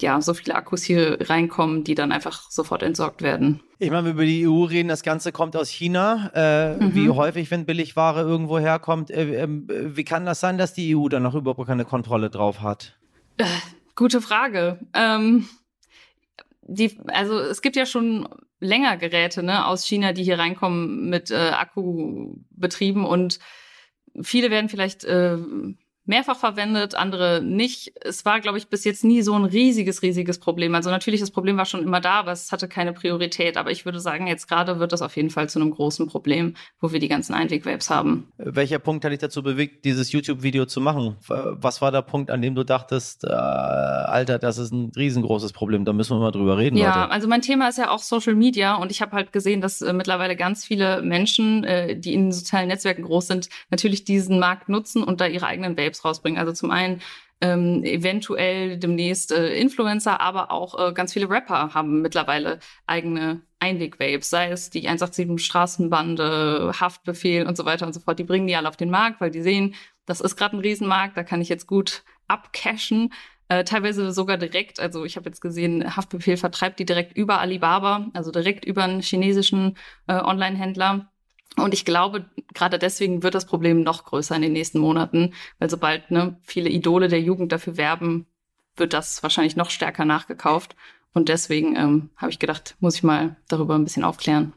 ja, 0.02 0.22
so 0.22 0.34
viele 0.34 0.56
Akkus 0.56 0.84
hier 0.84 1.18
reinkommen, 1.22 1.84
die 1.84 1.96
dann 1.96 2.12
einfach 2.12 2.50
sofort 2.52 2.84
entsorgt 2.84 3.22
werden. 3.22 3.62
Ich 3.80 3.90
meine, 3.90 4.06
wir 4.06 4.12
über 4.12 4.26
die 4.26 4.48
EU 4.48 4.64
reden, 4.64 4.90
das 4.90 5.04
Ganze 5.04 5.32
kommt 5.32 5.56
aus 5.56 5.70
China. 5.70 6.32
Äh, 6.36 6.78
mhm. 6.78 6.96
Wie 6.96 7.10
häufig, 7.10 7.50
wenn 7.50 7.66
Billigware 7.66 8.22
irgendwo 8.22 8.60
herkommt, 8.60 9.10
äh, 9.10 9.44
äh, 9.44 9.48
wie 9.50 10.04
kann 10.04 10.26
das 10.26 10.40
sein, 10.40 10.58
dass 10.58 10.74
die 10.74 10.96
EU 10.96 11.08
dann 11.08 11.24
noch 11.24 11.36
überhaupt 11.36 11.66
keine 11.68 11.86
Kontrolle 11.86 12.30
drauf 12.30 12.62
hat? 12.62 12.98
Äh, 13.38 13.46
gute 13.96 14.22
Frage. 14.22 14.80
Ähm, 14.94 15.48
die, 16.62 16.98
also 17.08 17.40
es 17.40 17.62
gibt 17.62 17.76
ja 17.76 17.86
schon 17.86 18.28
länger 18.60 18.98
Geräte 18.98 19.42
ne, 19.44 19.66
aus 19.66 19.86
China, 19.86 20.14
die 20.14 20.24
hier 20.24 20.40
reinkommen 20.40 21.10
mit 21.10 21.32
äh, 21.32 21.52
Akkubetrieben 21.52 23.06
und 23.06 23.40
viele 24.22 24.50
werden 24.50 24.70
vielleicht 24.70 25.04
äh, 25.06 25.38
mehrfach 26.08 26.38
verwendet, 26.38 26.96
andere 26.96 27.42
nicht. 27.44 27.94
Es 28.02 28.26
war, 28.26 28.40
glaube 28.40 28.58
ich, 28.58 28.68
bis 28.68 28.84
jetzt 28.84 29.04
nie 29.04 29.22
so 29.22 29.34
ein 29.34 29.46
riesiges, 29.46 30.02
riesiges 30.02 30.40
Problem. 30.40 30.74
Also 30.76 30.90
natürlich, 30.90 31.20
das 31.20 31.32
Problem 31.32 31.58
war 31.58 31.66
schon 31.66 31.84
immer 31.84 32.02
da, 32.02 32.14
aber 32.20 32.32
es 32.32 32.52
hatte 32.52 32.68
keine 32.68 32.94
Priorität. 32.94 33.58
Aber 33.58 33.72
ich 33.72 33.86
würde 33.86 34.00
sagen, 34.00 34.28
jetzt 34.28 34.48
gerade 34.48 34.80
wird 34.80 34.92
das 34.92 35.02
auf 35.02 35.16
jeden 35.16 35.30
Fall 35.30 35.50
zu 35.50 35.60
einem 35.60 35.72
großen 35.72 36.08
Problem, 36.08 36.56
wo 36.80 36.92
wir 36.92 37.00
die 37.00 37.08
ganzen 37.08 37.34
Einweg-Vapes 37.34 37.90
haben. 37.90 38.32
Welcher 38.38 38.80
Punkt 38.80 39.04
hat 39.06 39.12
dich 39.12 39.20
dazu 39.20 39.44
bewegt, 39.44 39.86
dieses 39.86 40.12
YouTube-Video 40.12 40.66
zu 40.66 40.82
machen? 40.82 41.18
Was 41.28 41.82
war 41.82 41.92
der 41.92 42.02
Punkt, 42.02 42.32
an 42.32 42.42
dem 42.42 42.56
du 42.56 42.64
dachtest, 42.64 43.24
äh, 43.24 43.28
Alter, 43.28 44.40
das 44.40 44.58
ist 44.58 44.72
ein 44.72 44.92
riesengroßes 44.96 45.54
Problem, 45.54 45.86
da 45.86 45.94
müssen 45.94 46.16
wir 46.18 46.22
mal 46.22 46.32
drüber 46.32 46.58
reden, 46.58 46.78
Ja, 46.78 47.02
Leute. 47.02 47.12
also 47.12 47.28
mein 47.28 47.42
Thema 47.42 47.68
ist 47.68 47.78
ja 47.78 47.90
auch 47.92 48.00
Social 48.00 48.36
Media 48.36 48.76
und 48.76 48.92
ich 48.92 49.02
habe 49.02 49.12
halt 49.14 49.34
gesehen, 49.34 49.62
dass 49.62 49.82
äh, 49.82 49.94
mittlerweile 49.94 50.36
ganz 50.36 50.66
viele 50.66 51.02
Menschen, 51.02 51.64
äh, 51.64 51.98
die 52.00 52.14
in 52.14 52.32
sozialen 52.32 52.68
Netzwerken 52.68 53.04
groß 53.04 53.28
sind, 53.28 53.50
natürlich 53.70 54.04
diesen 54.06 54.40
Markt 54.40 54.70
nutzen 54.70 55.04
und 55.04 55.22
da 55.22 55.28
ihre 55.28 55.48
eigenen 55.48 55.78
Vapes 55.78 55.97
Apps 55.98 56.06
rausbringen. 56.06 56.40
Also 56.40 56.54
zum 56.54 56.72
einen 56.72 57.02
ähm, 57.40 57.84
eventuell 57.84 58.78
demnächst 58.78 59.32
äh, 59.32 59.56
Influencer, 59.56 60.20
aber 60.20 60.52
auch 60.52 60.90
äh, 60.90 60.94
ganz 60.94 61.14
viele 61.14 61.30
Rapper 61.30 61.74
haben 61.74 62.02
mittlerweile 62.02 62.60
eigene 62.88 63.42
Einweg-Vapes, 63.60 64.30
sei 64.30 64.50
es 64.50 64.70
die 64.72 64.88
187 64.88 65.46
Straßenbande, 65.46 66.72
Haftbefehl 66.80 67.46
und 67.46 67.56
so 67.56 67.66
weiter 67.66 67.86
und 67.86 67.94
so 67.94 68.00
fort. 68.00 68.18
Die 68.18 68.24
bringen 68.24 68.48
die 68.48 68.56
alle 68.56 68.70
auf 68.70 68.78
den 68.78 68.90
Markt, 68.90 69.22
weil 69.22 69.30
die 69.30 69.42
sehen, 69.42 69.76
das 70.06 70.22
ist 70.22 70.36
gerade 70.36 70.58
ein 70.58 70.62
Riesenmarkt, 70.62 71.16
da 71.16 71.24
kann 71.24 71.42
ich 71.42 71.50
jetzt 71.50 71.68
gut 71.68 72.04
abcashen. 72.28 73.14
Äh, 73.50 73.64
teilweise 73.64 74.12
sogar 74.12 74.38
direkt, 74.38 74.80
also 74.80 75.06
ich 75.06 75.16
habe 75.16 75.30
jetzt 75.30 75.40
gesehen, 75.40 75.96
Haftbefehl 75.96 76.38
vertreibt 76.38 76.80
die 76.80 76.86
direkt 76.86 77.16
über 77.16 77.40
Alibaba, 77.40 78.08
also 78.14 78.32
direkt 78.32 78.66
über 78.66 78.84
einen 78.84 79.02
chinesischen 79.02 79.78
äh, 80.08 80.16
Online-Händler. 80.16 81.12
Und 81.58 81.74
ich 81.74 81.86
glaube, 81.86 82.26
gerade 82.54 82.80
deswegen 82.80 83.24
wird 83.24 83.36
das 83.36 83.46
Problem 83.46 83.82
noch 83.82 84.06
größer 84.06 84.36
in 84.36 84.44
den 84.44 84.54
nächsten 84.54 84.80
Monaten, 84.80 85.34
weil 85.60 85.70
sobald 85.70 86.12
ne, 86.12 86.38
viele 86.44 86.70
Idole 86.70 87.08
der 87.08 87.22
Jugend 87.22 87.52
dafür 87.52 87.78
werben, 87.78 88.28
wird 88.76 88.94
das 88.94 89.24
wahrscheinlich 89.24 89.56
noch 89.56 89.72
stärker 89.72 90.06
nachgekauft. 90.06 90.76
Und 91.14 91.30
deswegen 91.30 91.76
ähm, 91.76 92.10
habe 92.16 92.32
ich 92.32 92.38
gedacht, 92.38 92.76
muss 92.80 92.96
ich 92.96 93.04
mal 93.04 93.36
darüber 93.48 93.76
ein 93.76 93.84
bisschen 93.84 94.04
aufklären. 94.04 94.54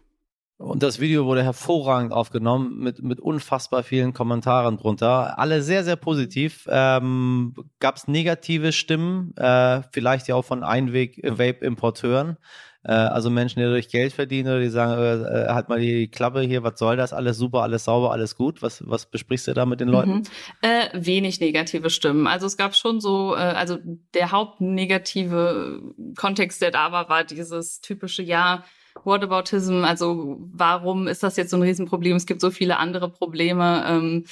Und 0.59 0.83
das 0.83 1.01
Video 1.01 1.25
wurde 1.25 1.43
hervorragend 1.43 2.13
aufgenommen 2.13 2.81
mit, 2.81 3.03
mit 3.03 3.19
unfassbar 3.19 3.83
vielen 3.83 4.13
Kommentaren 4.13 4.77
drunter. 4.77 5.39
Alle 5.39 5.63
sehr, 5.63 5.85
sehr 5.85 5.97
positiv. 5.97 6.69
Ähm, 6.71 7.55
Gab 7.79 7.97
es 7.97 8.09
negative 8.09 8.73
Stimmen, 8.73 9.35
äh, 9.39 9.81
vielleicht 9.91 10.29
ja 10.29 10.35
auch 10.35 10.45
von 10.45 10.63
Einweg-Vape-Importeuren. 10.63 12.37
Äh, 12.83 12.93
also 12.93 13.31
Menschen, 13.31 13.61
die 13.61 13.67
durch 13.67 13.89
Geld 13.89 14.13
verdienen 14.13 14.49
oder 14.49 14.61
die 14.61 14.69
sagen, 14.69 15.01
äh, 15.01 15.45
äh, 15.45 15.49
halt 15.49 15.69
mal 15.69 15.81
die 15.81 16.09
Klappe 16.09 16.41
hier, 16.41 16.63
was 16.63 16.79
soll 16.79 16.97
das? 16.97 17.13
Alles 17.13 17.37
super, 17.37 17.63
alles 17.63 17.85
sauber, 17.85 18.13
alles 18.13 18.37
gut. 18.37 18.63
Was, 18.63 18.83
was 18.87 19.07
besprichst 19.07 19.49
du 19.49 19.53
da 19.53 19.67
mit 19.67 19.81
den 19.81 19.89
Leuten? 19.89 20.11
Mhm. 20.11 20.23
Äh, 20.63 20.89
wenig 20.95 21.41
negative 21.41 21.91
Stimmen. 21.91 22.27
Also 22.27 22.47
es 22.47 22.57
gab 22.57 22.75
schon 22.75 23.01
so, 23.01 23.35
äh, 23.35 23.39
also 23.39 23.79
der 24.15 24.33
hauptnegative 24.33 25.83
Kontext, 26.17 26.63
der 26.63 26.71
da 26.71 26.93
war, 26.93 27.09
war 27.09 27.25
dieses 27.25 27.81
typische 27.81 28.23
Ja. 28.23 28.65
Whataboutism, 29.05 29.85
also 29.85 30.41
warum 30.53 31.07
ist 31.07 31.23
das 31.23 31.37
jetzt 31.37 31.51
so 31.51 31.57
ein 31.57 31.63
Riesenproblem? 31.63 32.17
Es 32.17 32.27
gibt 32.27 32.41
so 32.41 32.51
viele 32.51 32.77
andere 32.79 33.09
Probleme. 33.09 33.85
Ähm, 33.87 34.25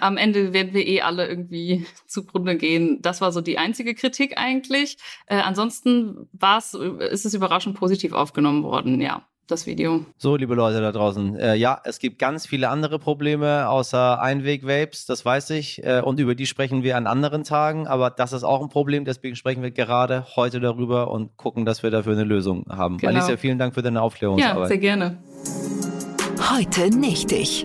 am 0.00 0.16
Ende 0.16 0.52
werden 0.52 0.74
wir 0.74 0.86
eh 0.86 1.00
alle 1.02 1.26
irgendwie 1.26 1.86
zugrunde 2.06 2.56
gehen. 2.56 3.00
Das 3.02 3.20
war 3.20 3.32
so 3.32 3.40
die 3.40 3.58
einzige 3.58 3.94
Kritik 3.94 4.38
eigentlich. 4.38 4.98
Äh, 5.26 5.36
ansonsten 5.36 6.28
war 6.32 6.58
es, 6.58 6.74
ist 6.74 7.26
es 7.26 7.34
überraschend 7.34 7.76
positiv 7.76 8.12
aufgenommen 8.12 8.62
worden, 8.62 9.00
ja. 9.00 9.22
Das 9.48 9.64
Video. 9.64 10.04
So, 10.16 10.34
liebe 10.34 10.56
Leute 10.56 10.80
da 10.80 10.90
draußen. 10.90 11.36
Äh, 11.36 11.54
ja, 11.54 11.80
es 11.84 12.00
gibt 12.00 12.18
ganz 12.18 12.48
viele 12.48 12.68
andere 12.68 12.98
Probleme 12.98 13.68
außer 13.68 14.20
Einweg-Vapes, 14.20 15.06
das 15.06 15.24
weiß 15.24 15.50
ich. 15.50 15.84
Äh, 15.84 16.00
und 16.00 16.18
über 16.18 16.34
die 16.34 16.46
sprechen 16.46 16.82
wir 16.82 16.96
an 16.96 17.06
anderen 17.06 17.44
Tagen. 17.44 17.86
Aber 17.86 18.10
das 18.10 18.32
ist 18.32 18.42
auch 18.42 18.60
ein 18.60 18.70
Problem. 18.70 19.04
Deswegen 19.04 19.36
sprechen 19.36 19.62
wir 19.62 19.70
gerade 19.70 20.26
heute 20.34 20.58
darüber 20.58 21.12
und 21.12 21.36
gucken, 21.36 21.64
dass 21.64 21.84
wir 21.84 21.92
dafür 21.92 22.14
eine 22.14 22.24
Lösung 22.24 22.66
haben. 22.68 22.98
Genau. 22.98 23.12
Alicia, 23.12 23.36
vielen 23.36 23.58
Dank 23.58 23.74
für 23.74 23.82
deine 23.82 24.02
Aufklärungsarbeit. 24.02 24.62
Ja, 24.62 24.66
sehr 24.66 24.78
gerne. 24.78 25.18
Heute 26.50 26.90
nicht 26.90 27.30
ich. 27.30 27.62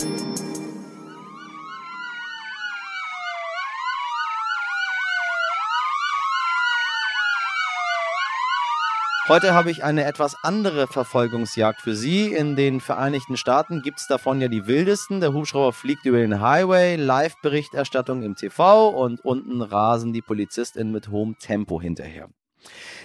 Heute 9.32 9.54
habe 9.54 9.72
ich 9.72 9.82
eine 9.82 10.04
etwas 10.04 10.36
andere 10.44 10.88
Verfolgungsjagd 10.88 11.80
für 11.80 11.96
Sie. 11.96 12.34
In 12.34 12.58
den 12.58 12.82
Vereinigten 12.82 13.38
Staaten 13.38 13.82
gibt 13.82 14.02
es 14.02 14.08
davon 14.08 14.42
ja 14.42 14.50
die 14.50 14.68
wildesten. 14.68 15.22
Der 15.22 15.32
Hubschrauber 15.32 15.72
fliegt 15.72 16.06
über 16.06 16.18
den 16.18 16.42
Highway, 16.42 16.98
Live-Berichterstattung 16.98 18.24
im 18.24 18.36
TV 18.36 18.90
und 18.90 19.24
unten 19.24 19.62
rasen 19.62 20.12
die 20.12 20.22
PolizistInnen 20.22 20.92
mit 20.92 21.08
hohem 21.08 21.38
Tempo 21.40 21.80
hinterher. 21.80 22.28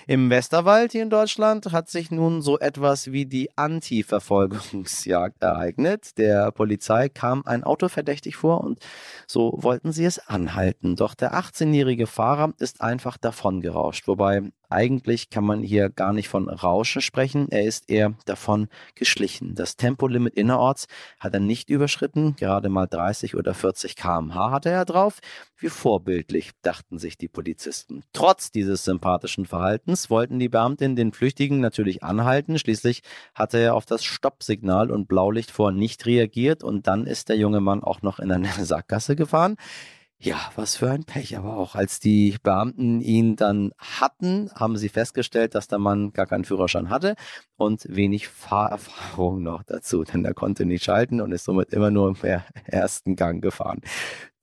Im 0.08 0.30
Westerwald 0.30 0.92
hier 0.92 1.02
in 1.02 1.10
Deutschland 1.10 1.72
hat 1.72 1.88
sich 1.88 2.10
nun 2.10 2.42
so 2.42 2.58
etwas 2.58 3.10
wie 3.12 3.26
die 3.26 3.56
Anti-Verfolgungsjagd 3.56 5.42
ereignet. 5.42 6.18
Der 6.18 6.52
Polizei 6.52 7.08
kam 7.08 7.42
ein 7.44 7.64
Auto 7.64 7.88
verdächtig 7.88 8.36
vor 8.36 8.62
und 8.62 8.80
so 9.26 9.54
wollten 9.56 9.92
sie 9.92 10.04
es 10.04 10.18
anhalten. 10.28 10.96
Doch 10.96 11.14
der 11.14 11.34
18-jährige 11.34 12.06
Fahrer 12.06 12.52
ist 12.58 12.80
einfach 12.80 13.16
davongerauscht, 13.16 14.06
wobei 14.06 14.42
eigentlich 14.68 15.30
kann 15.30 15.44
man 15.44 15.62
hier 15.62 15.90
gar 15.90 16.12
nicht 16.12 16.28
von 16.28 16.48
Rauschen 16.48 17.02
sprechen, 17.02 17.48
er 17.50 17.64
ist 17.64 17.90
eher 17.90 18.14
davon 18.24 18.68
geschlichen. 18.94 19.54
Das 19.54 19.76
Tempolimit 19.76 20.34
innerorts 20.34 20.86
hat 21.20 21.34
er 21.34 21.40
nicht 21.40 21.70
überschritten, 21.70 22.36
gerade 22.36 22.68
mal 22.68 22.86
30 22.86 23.34
oder 23.34 23.54
40 23.54 23.96
km/h 23.96 24.50
hatte 24.50 24.70
er 24.70 24.84
drauf. 24.84 25.20
Wie 25.58 25.70
vorbildlich, 25.70 26.50
dachten 26.60 26.98
sich 26.98 27.16
die 27.16 27.28
Polizisten. 27.28 28.02
Trotz 28.12 28.50
dieses 28.50 28.84
sympathischen 28.84 29.46
Verhaltens 29.46 30.10
wollten 30.10 30.38
die 30.38 30.50
Beamtinnen 30.50 30.96
den 30.96 31.12
Flüchtigen 31.12 31.60
natürlich 31.60 32.02
anhalten. 32.02 32.58
Schließlich 32.58 33.02
hatte 33.34 33.58
er 33.58 33.74
auf 33.74 33.86
das 33.86 34.04
Stoppsignal 34.04 34.90
und 34.90 35.08
Blaulicht 35.08 35.50
vor 35.50 35.72
nicht 35.72 36.04
reagiert 36.04 36.62
und 36.62 36.86
dann 36.86 37.06
ist 37.06 37.30
der 37.30 37.36
junge 37.36 37.60
Mann 37.60 37.82
auch 37.82 38.02
noch 38.02 38.18
in 38.18 38.30
eine 38.30 38.48
Sackgasse 38.64 39.16
gefahren. 39.16 39.56
Ja, 40.18 40.50
was 40.56 40.76
für 40.76 40.90
ein 40.90 41.04
Pech. 41.04 41.36
Aber 41.36 41.56
auch 41.56 41.74
als 41.74 42.00
die 42.00 42.36
Beamten 42.42 43.00
ihn 43.00 43.36
dann 43.36 43.72
hatten, 43.78 44.50
haben 44.54 44.76
sie 44.76 44.88
festgestellt, 44.88 45.54
dass 45.54 45.68
der 45.68 45.78
Mann 45.78 46.12
gar 46.12 46.26
keinen 46.26 46.44
Führerschein 46.44 46.88
hatte 46.88 47.16
und 47.56 47.84
wenig 47.88 48.28
Fahrerfahrung 48.28 49.42
noch 49.42 49.62
dazu, 49.62 50.04
denn 50.04 50.24
er 50.24 50.34
konnte 50.34 50.64
nicht 50.64 50.84
schalten 50.84 51.20
und 51.20 51.32
ist 51.32 51.44
somit 51.44 51.72
immer 51.72 51.90
nur 51.90 52.08
im 52.08 52.16
ersten 52.64 53.14
Gang 53.14 53.42
gefahren. 53.42 53.82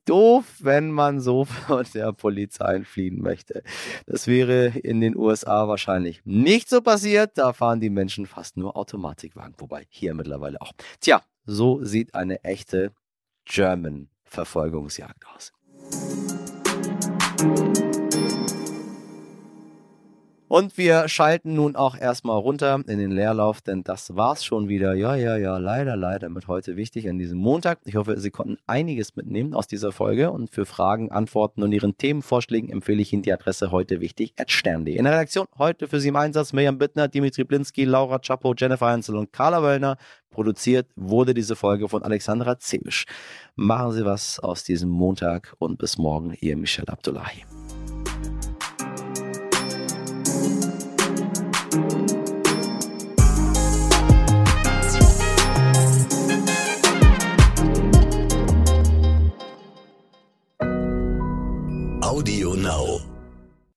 Doof, 0.05 0.45
wenn 0.59 0.91
man 0.91 1.19
so 1.19 1.45
von 1.67 1.85
der 1.93 2.13
Polizei 2.13 2.83
fliehen 2.83 3.21
möchte. 3.21 3.63
Das 4.05 4.27
wäre 4.27 4.67
in 4.67 5.01
den 5.01 5.17
USA 5.17 5.67
wahrscheinlich 5.67 6.21
nicht 6.25 6.69
so 6.69 6.81
passiert. 6.81 7.37
Da 7.37 7.53
fahren 7.53 7.79
die 7.79 7.89
Menschen 7.89 8.27
fast 8.27 8.57
nur 8.57 8.77
Automatikwagen, 8.77 9.55
wobei 9.57 9.87
hier 9.89 10.13
mittlerweile 10.13 10.61
auch. 10.61 10.73
Tja, 10.99 11.23
so 11.45 11.83
sieht 11.83 12.13
eine 12.13 12.43
echte 12.43 12.91
German 13.45 14.09
Verfolgungsjagd 14.23 15.25
aus. 15.33 15.53
Thank 17.37 17.77
you 17.77 17.92
Und 20.53 20.77
wir 20.77 21.07
schalten 21.07 21.55
nun 21.55 21.75
auch 21.75 21.97
erstmal 21.97 22.37
runter 22.37 22.83
in 22.85 22.99
den 22.99 23.09
Leerlauf, 23.09 23.61
denn 23.61 23.83
das 23.83 24.15
war's 24.15 24.45
schon 24.45 24.67
wieder. 24.67 24.93
Ja, 24.93 25.15
ja, 25.15 25.35
ja, 25.35 25.57
leider, 25.57 25.95
leider 25.95 26.29
mit 26.29 26.47
heute 26.47 26.75
wichtig 26.75 27.09
an 27.09 27.17
diesem 27.17 27.39
Montag. 27.39 27.79
Ich 27.85 27.95
hoffe, 27.95 28.19
Sie 28.19 28.29
konnten 28.29 28.59
einiges 28.67 29.15
mitnehmen 29.15 29.55
aus 29.55 29.65
dieser 29.65 29.91
Folge 29.91 30.29
und 30.29 30.51
für 30.51 30.67
Fragen, 30.67 31.11
Antworten 31.11 31.63
und 31.63 31.71
Ihren 31.71 31.97
Themenvorschlägen 31.97 32.69
empfehle 32.69 33.01
ich 33.01 33.11
Ihnen 33.11 33.23
die 33.23 33.33
Adresse 33.33 33.71
heute 33.71 33.99
wichtig 33.99 34.35
at. 34.37 34.51
In 34.63 34.85
der 34.85 35.13
Redaktion 35.13 35.47
heute 35.57 35.87
für 35.87 35.99
Sie 35.99 36.09
im 36.09 36.15
Einsatz 36.17 36.53
Mirjam 36.53 36.77
Bittner, 36.77 37.07
Dimitri 37.07 37.45
Blinski, 37.45 37.85
Laura 37.85 38.19
Chapo, 38.19 38.53
Jennifer 38.55 38.85
Heinzel 38.85 39.15
und 39.15 39.33
Carla 39.33 39.63
Wöllner. 39.63 39.97
Produziert 40.29 40.87
wurde 40.95 41.33
diese 41.33 41.55
Folge 41.55 41.89
von 41.89 42.03
Alexandra 42.03 42.59
Zebisch. 42.59 43.05
Machen 43.55 43.93
Sie 43.93 44.05
was 44.05 44.39
aus 44.39 44.63
diesem 44.63 44.91
Montag 44.91 45.55
und 45.57 45.79
bis 45.79 45.97
morgen, 45.97 46.37
Ihr 46.41 46.57
Michel 46.57 46.85
Abdullahi. 46.87 47.43
Audio 62.13 62.53
Now. 62.53 63.12